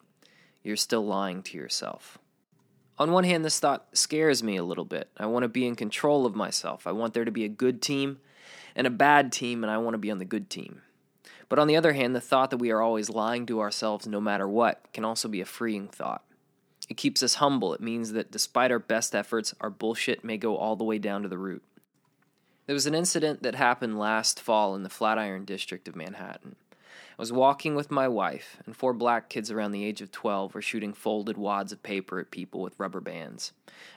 you're 0.63 0.77
still 0.77 1.07
lying 1.07 1.43
to 1.43 1.57
yourself. 1.57 2.19
On 2.99 3.11
one 3.11 3.25
hand, 3.25 3.43
this 3.43 3.59
thought 3.59 3.87
scares 3.95 4.43
me 4.43 4.57
a 4.57 4.65
little 4.65 4.85
bit. 4.85 5.09
I 5.17 5.25
want 5.25 5.45
to 5.45 5.49
be 5.49 5.67
in 5.67 5.75
control 5.75 6.27
of 6.27 6.37
myself. 6.37 6.87
I 6.87 6.93
want 6.93 7.15
there 7.15 7.25
to 7.25 7.31
be 7.31 7.47
a 7.47 7.49
good 7.49 7.81
team 7.81 8.19
and 8.77 8.87
a 8.87 8.91
bad 8.91 9.33
team, 9.33 9.65
and 9.65 9.71
I 9.71 9.79
want 9.79 9.95
to 9.95 9.99
be 9.99 10.11
on 10.11 10.19
the 10.19 10.27
good 10.27 10.51
team. 10.51 10.83
But 11.49 11.59
on 11.59 11.69
the 11.69 11.77
other 11.77 11.95
hand, 11.95 12.15
the 12.15 12.21
thought 12.21 12.51
that 12.51 12.59
we 12.59 12.71
are 12.71 12.83
always 12.83 13.09
lying 13.09 13.47
to 13.47 13.61
ourselves 13.61 14.07
no 14.07 14.21
matter 14.21 14.47
what 14.47 14.93
can 14.93 15.07
also 15.07 15.27
be 15.29 15.41
a 15.41 15.47
freeing 15.47 15.89
thought. 15.89 16.23
It 16.93 16.99
keeps 16.99 17.23
us 17.23 17.37
humble. 17.37 17.73
It 17.73 17.81
means 17.81 18.13
that 18.13 18.31
despite 18.31 18.71
our 18.71 18.79
best 18.79 19.15
efforts, 19.15 19.55
our 19.63 19.71
bullshit 19.71 20.23
may 20.23 20.37
go 20.37 20.59
all 20.59 20.77
the 20.77 20.85
way 20.85 20.99
down 20.99 21.23
to 21.23 21.29
the 21.29 21.39
root. 21.39 21.63
There 22.67 22.75
was 22.75 22.85
an 22.85 22.95
incident 22.95 23.43
that 23.43 23.55
happened 23.55 23.99
last 23.99 24.39
fall 24.39 24.75
in 24.75 24.83
the 24.83 24.91
Flatiron 24.91 25.47
district 25.47 25.89
of 25.89 25.97
Manhattan. 25.97 26.55
I 26.83 27.15
was 27.17 27.33
walking 27.33 27.75
with 27.75 27.91
my 27.91 28.09
wife, 28.09 28.59
and 28.67 28.77
four 28.77 28.93
black 28.93 29.31
kids 29.31 29.51
around 29.51 29.73
the 29.73 29.87
age 29.87 30.03
of 30.03 30.13
12 30.13 30.55
were 30.55 30.61
shooting 30.61 30.93
folded 30.93 31.39
wads 31.39 31.73
of 31.73 31.83
paper 31.83 32.21
at 32.21 32.31
people 32.31 32.61
with 32.61 32.79
rubber 32.79 33.01
bands. 33.01 33.53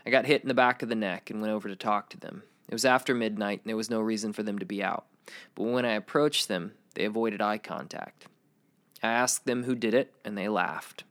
I 0.05 0.09
got 0.09 0.25
hit 0.25 0.43
in 0.43 0.47
the 0.47 0.53
back 0.53 0.81
of 0.81 0.87
the 0.87 0.95
neck 0.95 1.29
and 1.29 1.41
went 1.41 1.51
over 1.51 1.67
to 1.67 1.75
talk 1.75 2.09
to 2.11 2.17
them. 2.17 2.43
It 2.69 2.73
was 2.75 2.85
after 2.85 3.13
midnight, 3.13 3.59
and 3.61 3.69
there 3.69 3.75
was 3.75 3.89
no 3.89 3.99
reason 3.99 4.31
for 4.31 4.43
them 4.43 4.57
to 4.59 4.65
be 4.65 4.81
out. 4.81 5.03
But 5.53 5.63
when 5.63 5.83
I 5.83 5.95
approached 5.95 6.47
them, 6.47 6.75
they 6.93 7.03
avoided 7.03 7.41
eye 7.41 7.57
contact. 7.57 8.27
I 9.03 9.09
asked 9.09 9.45
them 9.45 9.65
who 9.65 9.75
did 9.75 9.93
it, 9.93 10.13
and 10.23 10.37
they 10.37 10.47
laughed. 10.47 11.03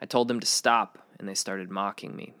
I 0.00 0.06
told 0.06 0.28
them 0.28 0.40
to 0.40 0.46
stop, 0.46 1.05
and 1.18 1.28
they 1.28 1.34
started 1.34 1.70
mocking 1.70 2.14
me. 2.14 2.34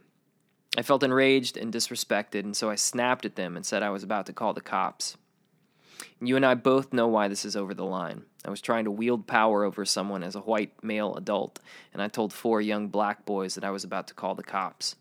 I 0.78 0.82
felt 0.82 1.02
enraged 1.02 1.56
and 1.56 1.72
disrespected, 1.72 2.40
and 2.40 2.56
so 2.56 2.68
I 2.68 2.74
snapped 2.74 3.24
at 3.24 3.36
them 3.36 3.56
and 3.56 3.64
said 3.64 3.82
I 3.82 3.90
was 3.90 4.02
about 4.02 4.26
to 4.26 4.32
call 4.32 4.52
the 4.52 4.60
cops. 4.60 5.16
You 6.20 6.36
and 6.36 6.44
I 6.44 6.54
both 6.54 6.92
know 6.92 7.08
why 7.08 7.28
this 7.28 7.44
is 7.44 7.56
over 7.56 7.72
the 7.72 7.84
line. 7.84 8.24
I 8.44 8.50
was 8.50 8.60
trying 8.60 8.84
to 8.84 8.90
wield 8.90 9.26
power 9.26 9.64
over 9.64 9.84
someone 9.84 10.22
as 10.22 10.34
a 10.34 10.40
white 10.40 10.72
male 10.82 11.14
adult, 11.14 11.60
and 11.92 12.02
I 12.02 12.08
told 12.08 12.32
four 12.32 12.60
young 12.60 12.88
black 12.88 13.24
boys 13.24 13.54
that 13.54 13.64
I 13.64 13.70
was 13.70 13.84
about 13.84 14.06
to 14.08 14.14
call 14.14 14.34
the 14.34 14.42
cops. 14.42 14.96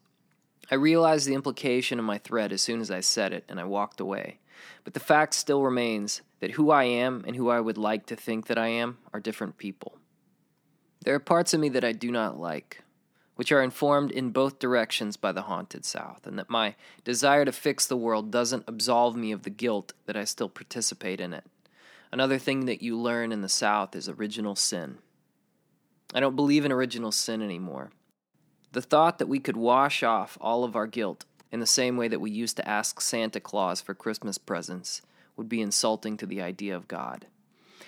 I 0.72 0.76
realized 0.76 1.28
the 1.28 1.34
implication 1.36 2.00
of 2.00 2.06
my 2.06 2.18
threat 2.18 2.52
as 2.52 2.62
soon 2.62 2.82
as 2.82 2.90
I 2.90 3.02
said 3.02 3.34
it, 3.34 3.44
and 3.48 3.60
I 3.60 3.66
walked 3.66 4.00
away. 4.00 4.40
But 4.84 4.94
the 4.94 5.00
fact 5.00 5.34
still 5.34 5.62
remains 5.62 6.22
that 6.40 6.52
who 6.52 6.72
I 6.72 6.86
am 6.86 7.24
and 7.28 7.36
who 7.36 7.50
I 7.50 7.60
would 7.60 7.78
like 7.78 8.06
to 8.08 8.16
think 8.16 8.48
that 8.48 8.58
I 8.58 8.68
am 8.68 8.98
are 9.14 9.20
different 9.20 9.58
people. 9.58 9.98
There 11.04 11.14
are 11.14 11.20
parts 11.20 11.54
of 11.54 11.60
me 11.60 11.70
that 11.70 11.84
I 11.84 11.92
do 11.92 12.12
not 12.12 12.40
like, 12.40 12.82
which 13.36 13.52
are 13.52 13.62
informed 13.62 14.12
in 14.12 14.30
both 14.30 14.60
directions 14.60 15.18
by 15.18 15.32
the 15.32 15.44
haunted 15.44 15.86
South, 15.86 16.26
and 16.26 16.40
that 16.40 16.50
my 16.50 16.76
desire 17.04 17.46
to 17.46 17.52
fix 17.52 17.86
the 17.86 17.98
world 17.98 18.32
doesn't 18.32 18.64
absolve 18.68 19.16
me 19.16 19.32
of 19.32 19.44
the 19.44 19.50
guilt 19.50 19.94
that 20.06 20.16
I 20.16 20.24
still 20.24 20.50
participate 20.50 21.20
in 21.20 21.34
it. 21.34 21.44
Another 22.12 22.38
thing 22.38 22.66
that 22.66 22.82
you 22.82 22.98
learn 22.98 23.32
in 23.32 23.42
the 23.42 23.50
South 23.50 23.96
is 23.96 24.08
original 24.08 24.56
sin. 24.56 25.00
I 26.14 26.20
don't 26.20 26.36
believe 26.36 26.64
in 26.64 26.72
original 26.72 27.12
sin 27.12 27.42
anymore. 27.42 27.92
The 28.72 28.82
thought 28.82 29.20
that 29.20 29.28
we 29.28 29.40
could 29.40 29.58
wash 29.58 30.04
off 30.04 30.38
all 30.40 30.64
of 30.64 30.76
our 30.76 30.88
guilt 30.88 31.26
in 31.52 31.60
the 31.60 31.66
same 31.66 31.98
way 31.98 32.08
that 32.08 32.22
we 32.22 32.32
used 32.32 32.58
to 32.58 32.68
ask 32.68 33.02
Santa 33.02 33.40
Claus 33.40 33.82
for 33.82 33.94
Christmas 33.94 34.38
presents 34.38 35.02
would 35.36 35.50
be 35.50 35.62
insulting 35.62 36.16
to 36.18 36.26
the 36.26 36.42
idea 36.42 36.76
of 36.76 36.88
God. 36.88 37.28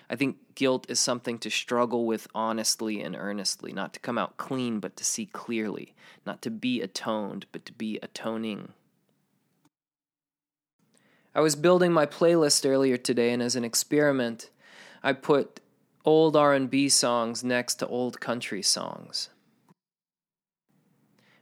I 0.09 0.15
think 0.15 0.37
guilt 0.55 0.85
is 0.89 0.99
something 0.99 1.37
to 1.39 1.49
struggle 1.49 2.05
with 2.05 2.27
honestly 2.33 3.01
and 3.01 3.15
earnestly, 3.15 3.73
not 3.73 3.93
to 3.93 3.99
come 3.99 4.17
out 4.17 4.37
clean, 4.37 4.79
but 4.79 4.95
to 4.97 5.03
see 5.03 5.25
clearly, 5.25 5.95
not 6.25 6.41
to 6.43 6.49
be 6.49 6.81
atoned, 6.81 7.45
but 7.51 7.65
to 7.65 7.73
be 7.73 7.99
atoning. 8.01 8.73
I 11.35 11.41
was 11.41 11.55
building 11.55 11.91
my 11.91 12.05
playlist 12.05 12.67
earlier 12.67 12.97
today, 12.97 13.31
and 13.31 13.43
as 13.43 13.55
an 13.55 13.65
experiment, 13.65 14.49
I 15.03 15.13
put 15.13 15.59
old 16.05 16.35
R&B 16.35 16.89
songs 16.89 17.43
next 17.43 17.75
to 17.75 17.87
old 17.87 18.19
country 18.21 18.63
songs. 18.63 19.29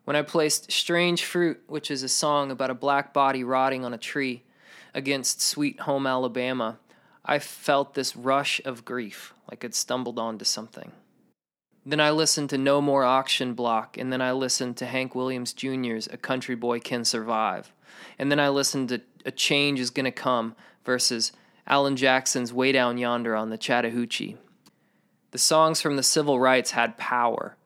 When 0.06 0.16
I 0.16 0.24
placed 0.24 0.72
Strange 0.72 1.24
Fruit, 1.24 1.62
which 1.68 1.90
is 1.90 2.04
a 2.04 2.10
song 2.10 2.52
about 2.52 2.72
a 2.72 2.76
black 2.76 3.14
body 3.14 3.44
rotting 3.44 3.86
on 3.86 3.94
a 3.94 3.98
tree, 3.98 4.44
against 4.94 5.42
Sweet 5.42 5.82
Home 5.82 6.08
Alabama, 6.08 6.78
I 7.28 7.40
felt 7.40 7.96
this 7.96 8.16
rush 8.16 8.62
of 8.66 8.86
grief, 8.86 9.34
like 9.50 9.66
I'd 9.66 9.74
stumbled 9.74 10.20
onto 10.20 10.46
something. 10.46 10.92
Then 11.84 12.00
I 12.00 12.12
listened 12.12 12.52
to 12.52 12.58
No 12.58 12.82
More 12.82 13.04
Auction 13.04 13.54
Block, 13.54 13.98
and 13.98 14.14
then 14.14 14.22
I 14.22 14.32
listened 14.32 14.78
to 14.78 14.86
Hank 14.86 15.16
Williams 15.16 15.52
Jr.'s 15.52 16.08
A 16.12 16.18
Country 16.18 16.56
Boy 16.56 16.80
Can 16.80 17.04
Survive. 17.04 17.74
And 18.20 18.32
then 18.32 18.40
I 18.40 18.50
listened 18.50 18.90
to 18.90 19.02
A 19.26 19.32
Change 19.32 19.80
Is 19.80 19.90
Gonna 19.90 20.12
Come 20.12 20.56
versus 20.84 21.32
Alan 21.68 21.96
Jackson's 21.96 22.54
Way 22.54 22.72
Down 22.72 22.98
Yonder 22.98 23.36
on 23.36 23.50
the 23.50 23.58
Chattahoochee. 23.58 24.38
The 25.32 25.38
songs 25.40 25.82
from 25.82 25.96
the 25.96 26.04
civil 26.04 26.40
rights 26.40 26.72
had 26.72 26.98
power. 26.98 27.58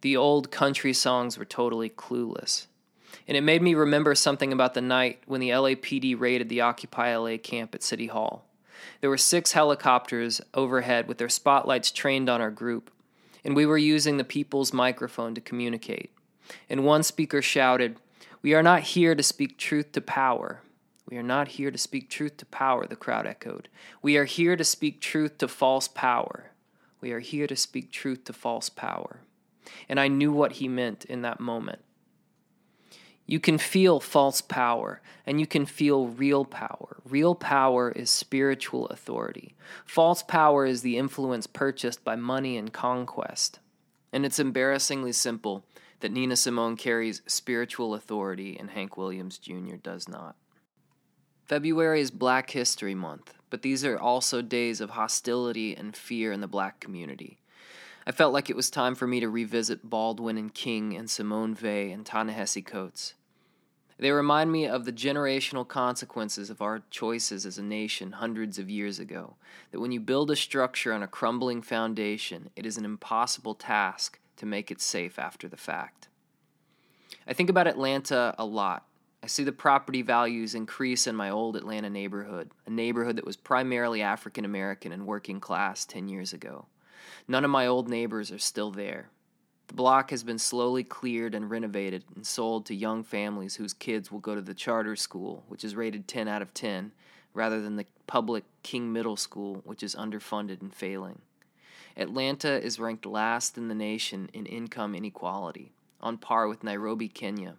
The 0.00 0.16
old 0.16 0.50
country 0.50 0.94
songs 0.94 1.38
were 1.38 1.44
totally 1.44 1.90
clueless. 1.90 2.66
And 3.28 3.36
it 3.36 3.42
made 3.42 3.62
me 3.62 3.74
remember 3.74 4.14
something 4.14 4.52
about 4.52 4.74
the 4.74 4.80
night 4.80 5.22
when 5.26 5.40
the 5.40 5.50
LAPD 5.50 6.18
raided 6.18 6.48
the 6.48 6.62
Occupy 6.62 7.14
LA 7.16 7.36
camp 7.36 7.74
at 7.74 7.82
City 7.82 8.06
Hall. 8.06 8.44
There 9.00 9.10
were 9.10 9.18
six 9.18 9.52
helicopters 9.52 10.40
overhead 10.52 11.08
with 11.08 11.18
their 11.18 11.28
spotlights 11.28 11.90
trained 11.90 12.28
on 12.28 12.40
our 12.40 12.50
group, 12.50 12.90
and 13.44 13.54
we 13.54 13.66
were 13.66 13.78
using 13.78 14.16
the 14.16 14.24
people's 14.24 14.72
microphone 14.72 15.34
to 15.34 15.40
communicate. 15.40 16.10
And 16.68 16.84
one 16.84 17.02
speaker 17.02 17.42
shouted, 17.42 17.96
We 18.42 18.54
are 18.54 18.62
not 18.62 18.82
here 18.82 19.14
to 19.14 19.22
speak 19.22 19.58
truth 19.58 19.92
to 19.92 20.00
power. 20.00 20.60
We 21.08 21.18
are 21.18 21.22
not 21.22 21.48
here 21.48 21.70
to 21.70 21.78
speak 21.78 22.08
truth 22.08 22.38
to 22.38 22.46
power, 22.46 22.86
the 22.86 22.96
crowd 22.96 23.26
echoed. 23.26 23.68
We 24.00 24.16
are 24.16 24.24
here 24.24 24.56
to 24.56 24.64
speak 24.64 25.00
truth 25.00 25.38
to 25.38 25.48
false 25.48 25.86
power. 25.86 26.50
We 27.00 27.12
are 27.12 27.20
here 27.20 27.46
to 27.46 27.56
speak 27.56 27.92
truth 27.92 28.24
to 28.24 28.32
false 28.32 28.70
power. 28.70 29.20
And 29.88 30.00
I 30.00 30.08
knew 30.08 30.32
what 30.32 30.52
he 30.52 30.68
meant 30.68 31.04
in 31.04 31.22
that 31.22 31.40
moment. 31.40 31.80
You 33.26 33.40
can 33.40 33.56
feel 33.58 34.00
false 34.00 34.40
power 34.40 35.00
and 35.26 35.40
you 35.40 35.46
can 35.46 35.64
feel 35.64 36.08
real 36.08 36.44
power. 36.44 36.98
Real 37.08 37.34
power 37.34 37.90
is 37.90 38.10
spiritual 38.10 38.86
authority. 38.88 39.54
False 39.86 40.22
power 40.22 40.66
is 40.66 40.82
the 40.82 40.98
influence 40.98 41.46
purchased 41.46 42.04
by 42.04 42.16
money 42.16 42.56
and 42.58 42.72
conquest. 42.72 43.60
And 44.12 44.26
it's 44.26 44.38
embarrassingly 44.38 45.12
simple 45.12 45.64
that 46.00 46.12
Nina 46.12 46.36
Simone 46.36 46.76
carries 46.76 47.22
spiritual 47.26 47.94
authority 47.94 48.58
and 48.58 48.70
Hank 48.70 48.98
Williams 48.98 49.38
Jr. 49.38 49.76
does 49.82 50.06
not. 50.06 50.36
February 51.46 52.00
is 52.00 52.10
Black 52.10 52.50
History 52.50 52.94
Month, 52.94 53.34
but 53.48 53.62
these 53.62 53.84
are 53.84 53.98
also 53.98 54.42
days 54.42 54.80
of 54.80 54.90
hostility 54.90 55.74
and 55.74 55.96
fear 55.96 56.30
in 56.30 56.40
the 56.40 56.46
black 56.46 56.80
community. 56.80 57.38
I 58.06 58.12
felt 58.12 58.34
like 58.34 58.50
it 58.50 58.56
was 58.56 58.68
time 58.68 58.94
for 58.94 59.06
me 59.06 59.20
to 59.20 59.28
revisit 59.28 59.88
Baldwin 59.88 60.36
and 60.36 60.52
King 60.52 60.94
and 60.94 61.08
Simone 61.08 61.56
Weil 61.60 61.90
and 61.90 62.04
Ta-Nehisi 62.04 62.64
Coates. 62.64 63.14
They 63.98 64.10
remind 64.10 64.50
me 64.50 64.66
of 64.66 64.84
the 64.84 64.92
generational 64.92 65.66
consequences 65.66 66.50
of 66.50 66.60
our 66.60 66.82
choices 66.90 67.46
as 67.46 67.58
a 67.58 67.62
nation 67.62 68.12
hundreds 68.12 68.58
of 68.58 68.68
years 68.68 68.98
ago. 68.98 69.36
That 69.70 69.80
when 69.80 69.92
you 69.92 70.00
build 70.00 70.30
a 70.30 70.36
structure 70.36 70.92
on 70.92 71.02
a 71.02 71.08
crumbling 71.08 71.62
foundation, 71.62 72.50
it 72.56 72.66
is 72.66 72.76
an 72.76 72.84
impossible 72.84 73.54
task 73.54 74.18
to 74.36 74.46
make 74.46 74.70
it 74.70 74.80
safe 74.80 75.18
after 75.18 75.48
the 75.48 75.56
fact. 75.56 76.08
I 77.26 77.32
think 77.32 77.48
about 77.48 77.68
Atlanta 77.68 78.34
a 78.36 78.44
lot. 78.44 78.84
I 79.22 79.26
see 79.28 79.44
the 79.44 79.52
property 79.52 80.02
values 80.02 80.54
increase 80.54 81.06
in 81.06 81.16
my 81.16 81.30
old 81.30 81.56
Atlanta 81.56 81.88
neighborhood, 81.88 82.50
a 82.66 82.70
neighborhood 82.70 83.16
that 83.16 83.24
was 83.24 83.36
primarily 83.36 84.02
African 84.02 84.44
American 84.44 84.92
and 84.92 85.06
working 85.06 85.40
class 85.40 85.86
10 85.86 86.08
years 86.08 86.34
ago. 86.34 86.66
None 87.26 87.44
of 87.44 87.50
my 87.50 87.66
old 87.66 87.88
neighbors 87.88 88.30
are 88.30 88.38
still 88.38 88.70
there. 88.70 89.08
The 89.68 89.74
block 89.74 90.10
has 90.10 90.22
been 90.22 90.38
slowly 90.38 90.84
cleared 90.84 91.34
and 91.34 91.50
renovated 91.50 92.04
and 92.14 92.26
sold 92.26 92.66
to 92.66 92.74
young 92.74 93.02
families 93.02 93.56
whose 93.56 93.72
kids 93.72 94.12
will 94.12 94.18
go 94.18 94.34
to 94.34 94.42
the 94.42 94.52
charter 94.52 94.94
school, 94.94 95.44
which 95.48 95.64
is 95.64 95.74
rated 95.74 96.06
10 96.06 96.28
out 96.28 96.42
of 96.42 96.52
10, 96.52 96.92
rather 97.32 97.62
than 97.62 97.76
the 97.76 97.86
public 98.06 98.44
King 98.62 98.92
Middle 98.92 99.16
School, 99.16 99.62
which 99.64 99.82
is 99.82 99.94
underfunded 99.94 100.60
and 100.60 100.74
failing. 100.74 101.20
Atlanta 101.96 102.62
is 102.62 102.78
ranked 102.78 103.06
last 103.06 103.56
in 103.56 103.68
the 103.68 103.74
nation 103.74 104.28
in 104.34 104.44
income 104.46 104.94
inequality, 104.94 105.72
on 106.00 106.18
par 106.18 106.46
with 106.46 106.62
Nairobi, 106.62 107.08
Kenya. 107.08 107.56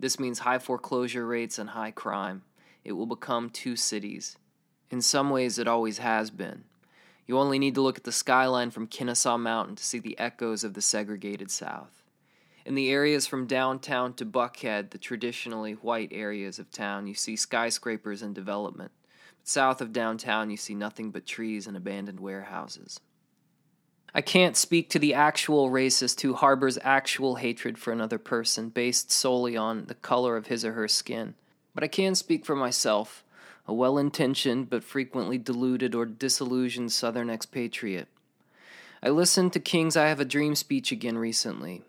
This 0.00 0.18
means 0.18 0.40
high 0.40 0.58
foreclosure 0.58 1.26
rates 1.26 1.58
and 1.58 1.70
high 1.70 1.90
crime. 1.90 2.42
It 2.82 2.92
will 2.92 3.06
become 3.06 3.50
two 3.50 3.76
cities. 3.76 4.36
In 4.90 5.02
some 5.02 5.30
ways, 5.30 5.58
it 5.58 5.68
always 5.68 5.98
has 5.98 6.30
been. 6.30 6.64
You 7.26 7.38
only 7.38 7.58
need 7.58 7.74
to 7.76 7.80
look 7.80 7.98
at 7.98 8.04
the 8.04 8.12
skyline 8.12 8.70
from 8.70 8.86
Kennesaw 8.86 9.38
Mountain 9.38 9.76
to 9.76 9.84
see 9.84 9.98
the 9.98 10.18
echoes 10.18 10.64
of 10.64 10.74
the 10.74 10.82
segregated 10.82 11.50
South. 11.50 12.02
In 12.64 12.74
the 12.74 12.90
areas 12.90 13.26
from 13.26 13.46
downtown 13.46 14.14
to 14.14 14.24
Buckhead, 14.24 14.90
the 14.90 14.98
traditionally 14.98 15.72
white 15.72 16.10
areas 16.12 16.58
of 16.58 16.70
town, 16.70 17.06
you 17.06 17.14
see 17.14 17.34
skyscrapers 17.34 18.22
and 18.22 18.34
development. 18.34 18.92
But 19.38 19.48
south 19.48 19.80
of 19.80 19.92
downtown, 19.92 20.50
you 20.50 20.56
see 20.56 20.74
nothing 20.74 21.10
but 21.10 21.26
trees 21.26 21.66
and 21.66 21.76
abandoned 21.76 22.20
warehouses. 22.20 23.00
I 24.14 24.20
can't 24.20 24.56
speak 24.56 24.90
to 24.90 24.98
the 24.98 25.14
actual 25.14 25.70
racist 25.70 26.20
who 26.20 26.34
harbors 26.34 26.78
actual 26.82 27.36
hatred 27.36 27.78
for 27.78 27.92
another 27.92 28.18
person 28.18 28.68
based 28.68 29.10
solely 29.10 29.56
on 29.56 29.86
the 29.86 29.94
color 29.94 30.36
of 30.36 30.48
his 30.48 30.64
or 30.64 30.74
her 30.74 30.86
skin, 30.86 31.34
but 31.74 31.82
I 31.82 31.88
can 31.88 32.14
speak 32.14 32.44
for 32.44 32.54
myself 32.54 33.24
a 33.66 33.72
well 33.72 33.98
intentioned 33.98 34.68
but 34.68 34.84
frequently 34.84 35.38
deluded 35.38 35.94
or 35.94 36.06
disillusioned 36.06 36.92
Southern 36.92 37.30
expatriate. 37.30 38.08
I 39.02 39.10
listened 39.10 39.52
to 39.52 39.60
King's 39.60 39.96
I 39.96 40.08
Have 40.08 40.20
a 40.20 40.24
Dream 40.24 40.54
speech 40.54 40.92
again 40.92 41.18
recently, 41.18 41.82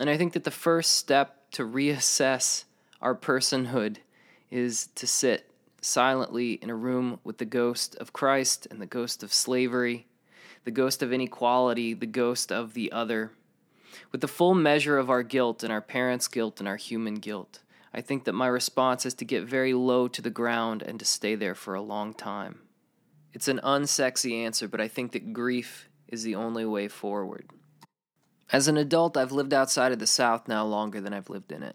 and 0.00 0.10
I 0.10 0.16
think 0.16 0.32
that 0.34 0.44
the 0.44 0.50
first 0.50 0.92
step 0.92 1.50
to 1.52 1.64
reassess 1.64 2.64
our 3.00 3.14
personhood 3.14 3.98
is 4.50 4.88
to 4.94 5.06
sit 5.06 5.50
silently 5.80 6.54
in 6.54 6.70
a 6.70 6.74
room 6.74 7.20
with 7.24 7.38
the 7.38 7.44
ghost 7.44 7.94
of 7.96 8.12
Christ 8.12 8.66
and 8.70 8.80
the 8.80 8.86
ghost 8.86 9.22
of 9.22 9.32
slavery, 9.32 10.06
the 10.64 10.70
ghost 10.70 11.02
of 11.02 11.12
inequality, 11.12 11.94
the 11.94 12.06
ghost 12.06 12.50
of 12.50 12.74
the 12.74 12.90
other. 12.92 13.32
With 14.12 14.20
the 14.20 14.28
full 14.28 14.54
measure 14.54 14.98
of 14.98 15.08
our 15.08 15.22
guilt 15.22 15.62
and 15.62 15.72
our 15.72 15.80
parents' 15.80 16.28
guilt 16.28 16.58
and 16.58 16.68
our 16.68 16.76
human 16.76 17.16
guilt, 17.16 17.60
I 17.96 18.02
think 18.02 18.24
that 18.24 18.34
my 18.34 18.46
response 18.46 19.06
is 19.06 19.14
to 19.14 19.24
get 19.24 19.44
very 19.44 19.72
low 19.72 20.06
to 20.06 20.20
the 20.20 20.28
ground 20.28 20.82
and 20.82 20.98
to 20.98 21.06
stay 21.06 21.34
there 21.34 21.54
for 21.54 21.74
a 21.74 21.80
long 21.80 22.12
time. 22.12 22.60
It's 23.32 23.48
an 23.48 23.58
unsexy 23.64 24.44
answer, 24.44 24.68
but 24.68 24.82
I 24.82 24.86
think 24.86 25.12
that 25.12 25.32
grief 25.32 25.88
is 26.06 26.22
the 26.22 26.34
only 26.34 26.66
way 26.66 26.88
forward. 26.88 27.48
As 28.52 28.68
an 28.68 28.76
adult, 28.76 29.16
I've 29.16 29.32
lived 29.32 29.54
outside 29.54 29.92
of 29.92 29.98
the 29.98 30.06
South 30.06 30.46
now 30.46 30.62
longer 30.66 31.00
than 31.00 31.14
I've 31.14 31.30
lived 31.30 31.50
in 31.50 31.62
it, 31.62 31.74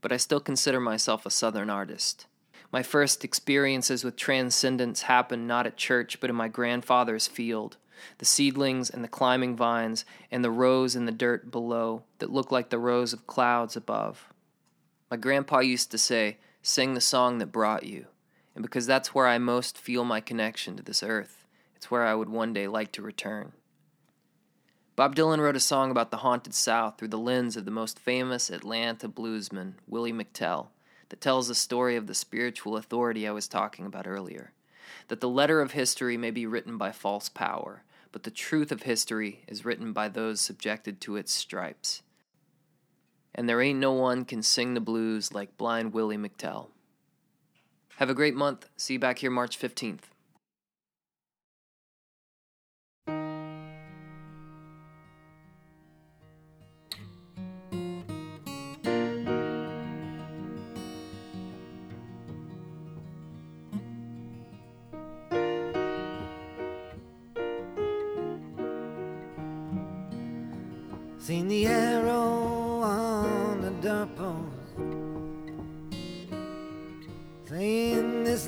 but 0.00 0.10
I 0.10 0.16
still 0.16 0.40
consider 0.40 0.80
myself 0.80 1.24
a 1.24 1.30
Southern 1.30 1.70
artist. 1.70 2.26
My 2.72 2.82
first 2.82 3.24
experiences 3.24 4.02
with 4.02 4.16
transcendence 4.16 5.02
happened 5.02 5.46
not 5.46 5.68
at 5.68 5.76
church, 5.76 6.18
but 6.20 6.30
in 6.30 6.36
my 6.36 6.48
grandfather's 6.48 7.28
field. 7.28 7.76
The 8.18 8.24
seedlings 8.24 8.90
and 8.90 9.04
the 9.04 9.08
climbing 9.08 9.54
vines, 9.56 10.04
and 10.32 10.42
the 10.44 10.50
rows 10.50 10.96
in 10.96 11.04
the 11.04 11.12
dirt 11.12 11.52
below 11.52 12.02
that 12.18 12.32
look 12.32 12.50
like 12.50 12.70
the 12.70 12.78
rows 12.78 13.12
of 13.12 13.28
clouds 13.28 13.76
above. 13.76 14.26
My 15.10 15.16
grandpa 15.16 15.58
used 15.58 15.90
to 15.90 15.98
say, 15.98 16.38
Sing 16.62 16.94
the 16.94 17.00
song 17.00 17.38
that 17.38 17.52
brought 17.52 17.84
you. 17.84 18.06
And 18.54 18.62
because 18.62 18.86
that's 18.86 19.14
where 19.14 19.26
I 19.26 19.38
most 19.38 19.76
feel 19.76 20.04
my 20.04 20.20
connection 20.20 20.76
to 20.76 20.82
this 20.82 21.02
earth, 21.02 21.46
it's 21.74 21.90
where 21.90 22.04
I 22.04 22.14
would 22.14 22.28
one 22.28 22.52
day 22.52 22.68
like 22.68 22.92
to 22.92 23.02
return. 23.02 23.52
Bob 24.94 25.16
Dylan 25.16 25.38
wrote 25.38 25.56
a 25.56 25.60
song 25.60 25.90
about 25.90 26.10
the 26.10 26.18
haunted 26.18 26.52
South 26.52 26.98
through 26.98 27.08
the 27.08 27.18
lens 27.18 27.56
of 27.56 27.64
the 27.64 27.70
most 27.70 27.98
famous 27.98 28.50
Atlanta 28.50 29.08
bluesman, 29.08 29.74
Willie 29.88 30.12
McTell, 30.12 30.68
that 31.08 31.20
tells 31.20 31.48
the 31.48 31.54
story 31.54 31.96
of 31.96 32.06
the 32.06 32.14
spiritual 32.14 32.76
authority 32.76 33.26
I 33.26 33.32
was 33.32 33.48
talking 33.48 33.86
about 33.86 34.06
earlier. 34.06 34.52
That 35.08 35.20
the 35.20 35.28
letter 35.28 35.60
of 35.60 35.72
history 35.72 36.16
may 36.16 36.30
be 36.30 36.46
written 36.46 36.76
by 36.76 36.92
false 36.92 37.28
power, 37.28 37.82
but 38.12 38.24
the 38.24 38.30
truth 38.30 38.70
of 38.70 38.82
history 38.82 39.42
is 39.48 39.64
written 39.64 39.92
by 39.92 40.08
those 40.08 40.40
subjected 40.40 41.00
to 41.00 41.16
its 41.16 41.32
stripes. 41.32 42.02
And 43.40 43.48
there 43.48 43.62
ain't 43.62 43.78
no 43.78 43.92
one 43.92 44.26
can 44.26 44.42
sing 44.42 44.74
the 44.74 44.82
blues 44.82 45.32
like 45.32 45.56
blind 45.56 45.94
Willie 45.94 46.18
McTell. 46.18 46.66
Have 47.96 48.10
a 48.10 48.14
great 48.14 48.34
month. 48.34 48.68
See 48.76 48.92
you 48.92 48.98
back 48.98 49.20
here 49.20 49.30
March 49.30 49.58
15th. 49.58 50.00
Seen 71.18 71.48
the 71.48 71.66
arrow 71.66 72.59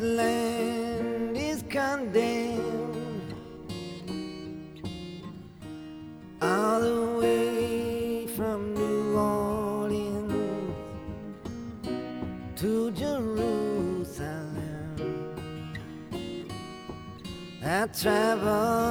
land 0.02 1.36
is 1.36 1.62
condemned. 1.68 3.34
All 6.42 6.80
the 6.80 7.18
way 7.20 8.26
from 8.26 8.74
New 8.74 9.16
Orleans 9.16 10.74
to 12.56 12.90
Jerusalem. 12.90 14.56
I 17.64 17.86
traveled 17.86 18.81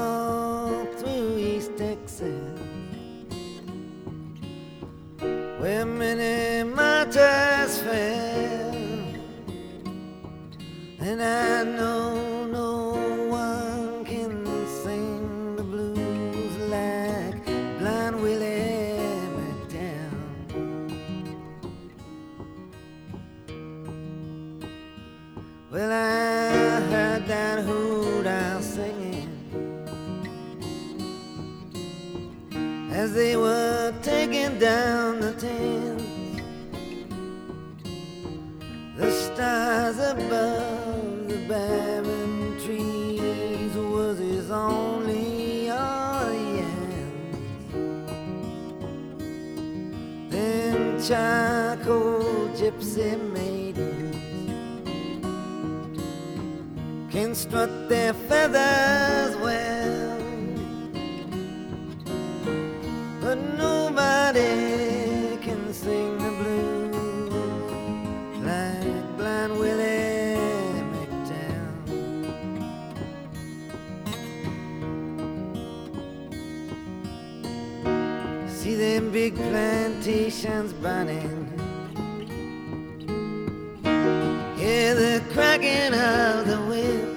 See 78.72 78.77
them 78.77 79.12
big 79.12 79.36
plantations 79.36 80.72
burning. 80.72 81.46
Hear 84.55 84.96
the 84.96 85.22
cracking 85.34 85.94
of 85.94 86.48
the 86.48 86.55
whips. 86.70 87.10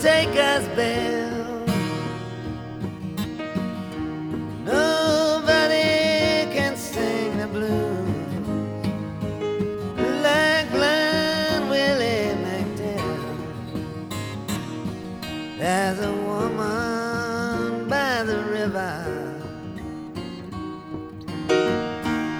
Undertaker's 0.00 0.66
bell. 0.76 1.66
Nobody 4.64 6.48
can 6.54 6.74
sing 6.76 7.36
the 7.36 7.46
blues 7.46 8.08
like 10.22 10.70
blind 10.70 11.68
Willie. 11.68 12.18
There's 15.58 16.00
a 16.00 16.12
woman 16.12 17.86
by 17.86 18.22
the 18.22 18.38
river 18.44 19.04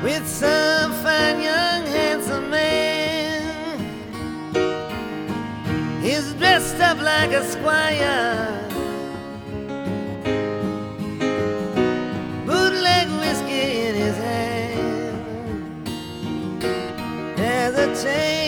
with 0.03 0.27
some 0.27 0.92
fine 1.03 1.42
young 1.42 1.60
dressed 6.51 6.81
up 6.81 7.01
like 7.01 7.31
a 7.31 7.45
squire. 7.45 8.69
Bootleg 12.45 13.09
whiskey 13.21 13.67
in 13.87 13.95
his 13.95 14.17
hand. 14.17 15.87
There's 17.37 17.77
a 17.79 17.89
chain 18.03 18.39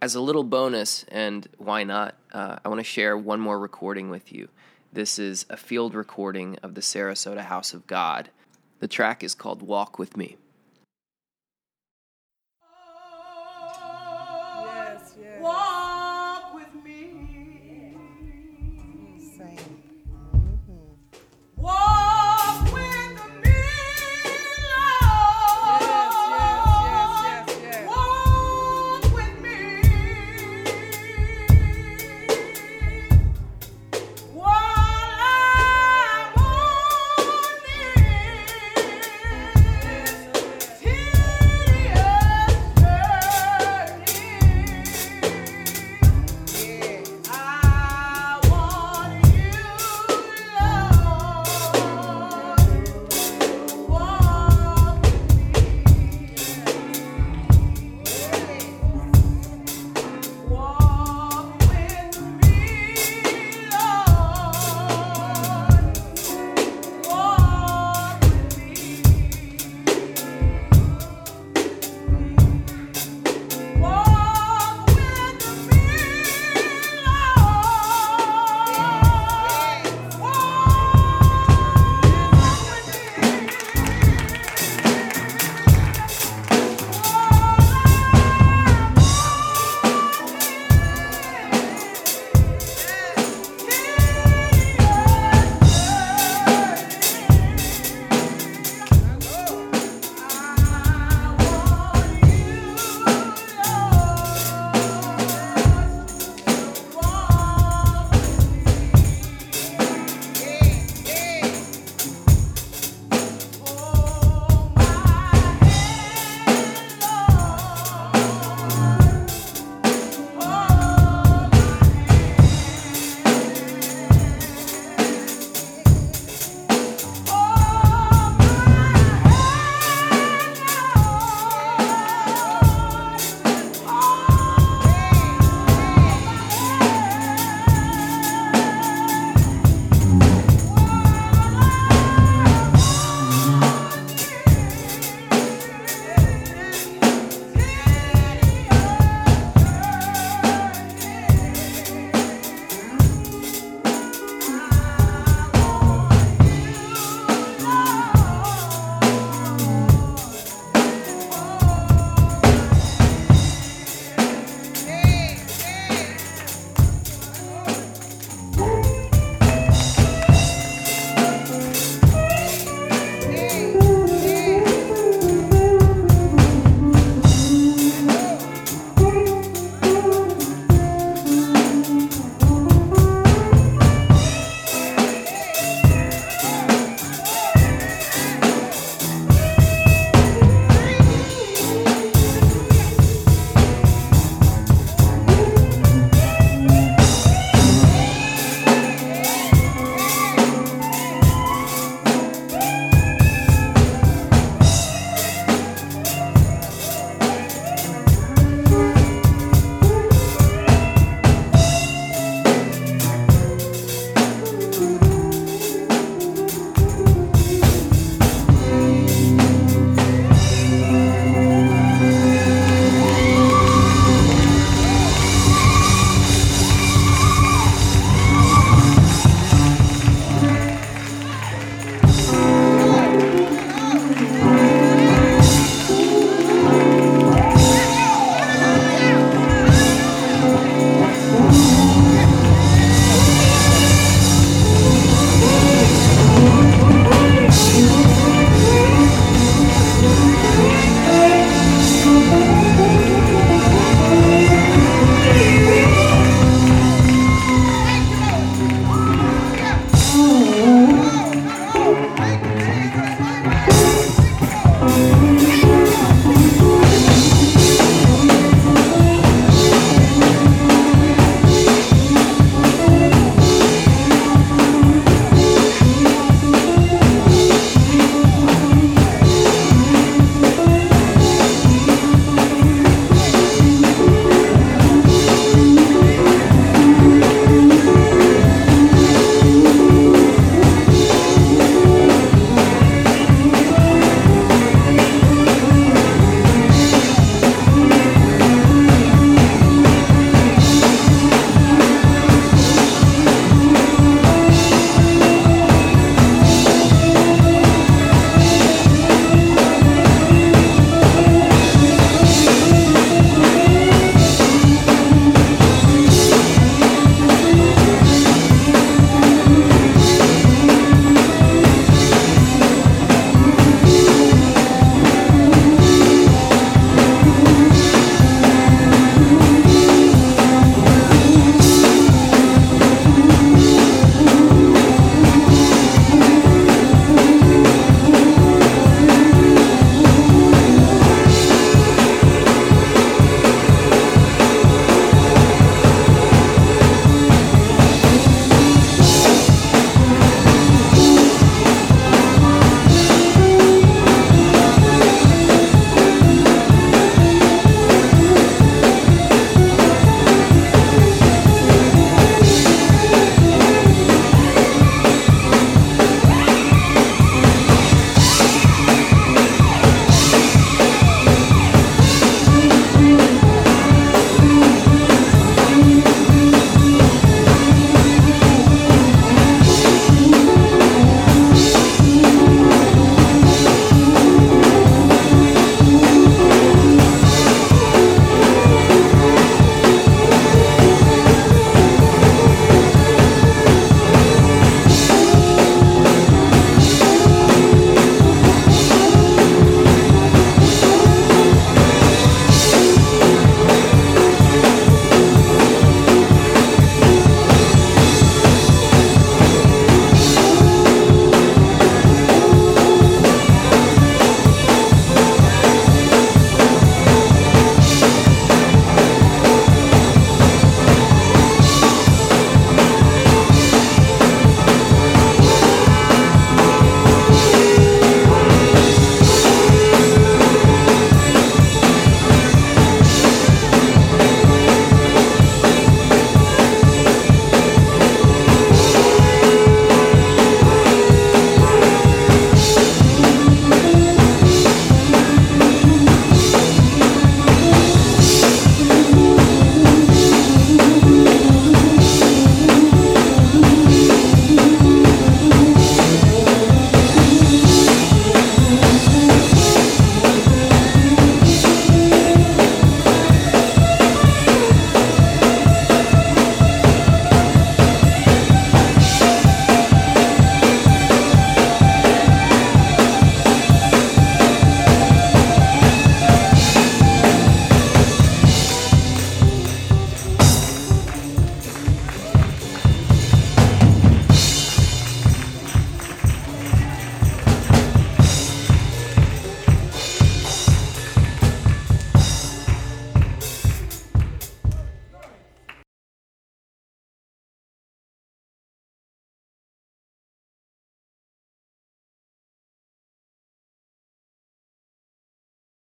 As 0.00 0.14
a 0.14 0.20
little 0.20 0.44
bonus, 0.44 1.04
and 1.08 1.48
why 1.58 1.82
not, 1.82 2.14
uh, 2.32 2.58
I 2.64 2.68
want 2.68 2.78
to 2.78 2.84
share 2.84 3.18
one 3.18 3.40
more 3.40 3.58
recording 3.58 4.10
with 4.10 4.32
you. 4.32 4.48
This 4.92 5.18
is 5.18 5.44
a 5.50 5.56
field 5.56 5.92
recording 5.92 6.56
of 6.62 6.74
the 6.74 6.80
Sarasota 6.82 7.40
House 7.40 7.74
of 7.74 7.84
God. 7.88 8.30
The 8.78 8.86
track 8.86 9.24
is 9.24 9.34
called 9.34 9.60
Walk 9.60 9.98
With 9.98 10.16
Me. 10.16 10.36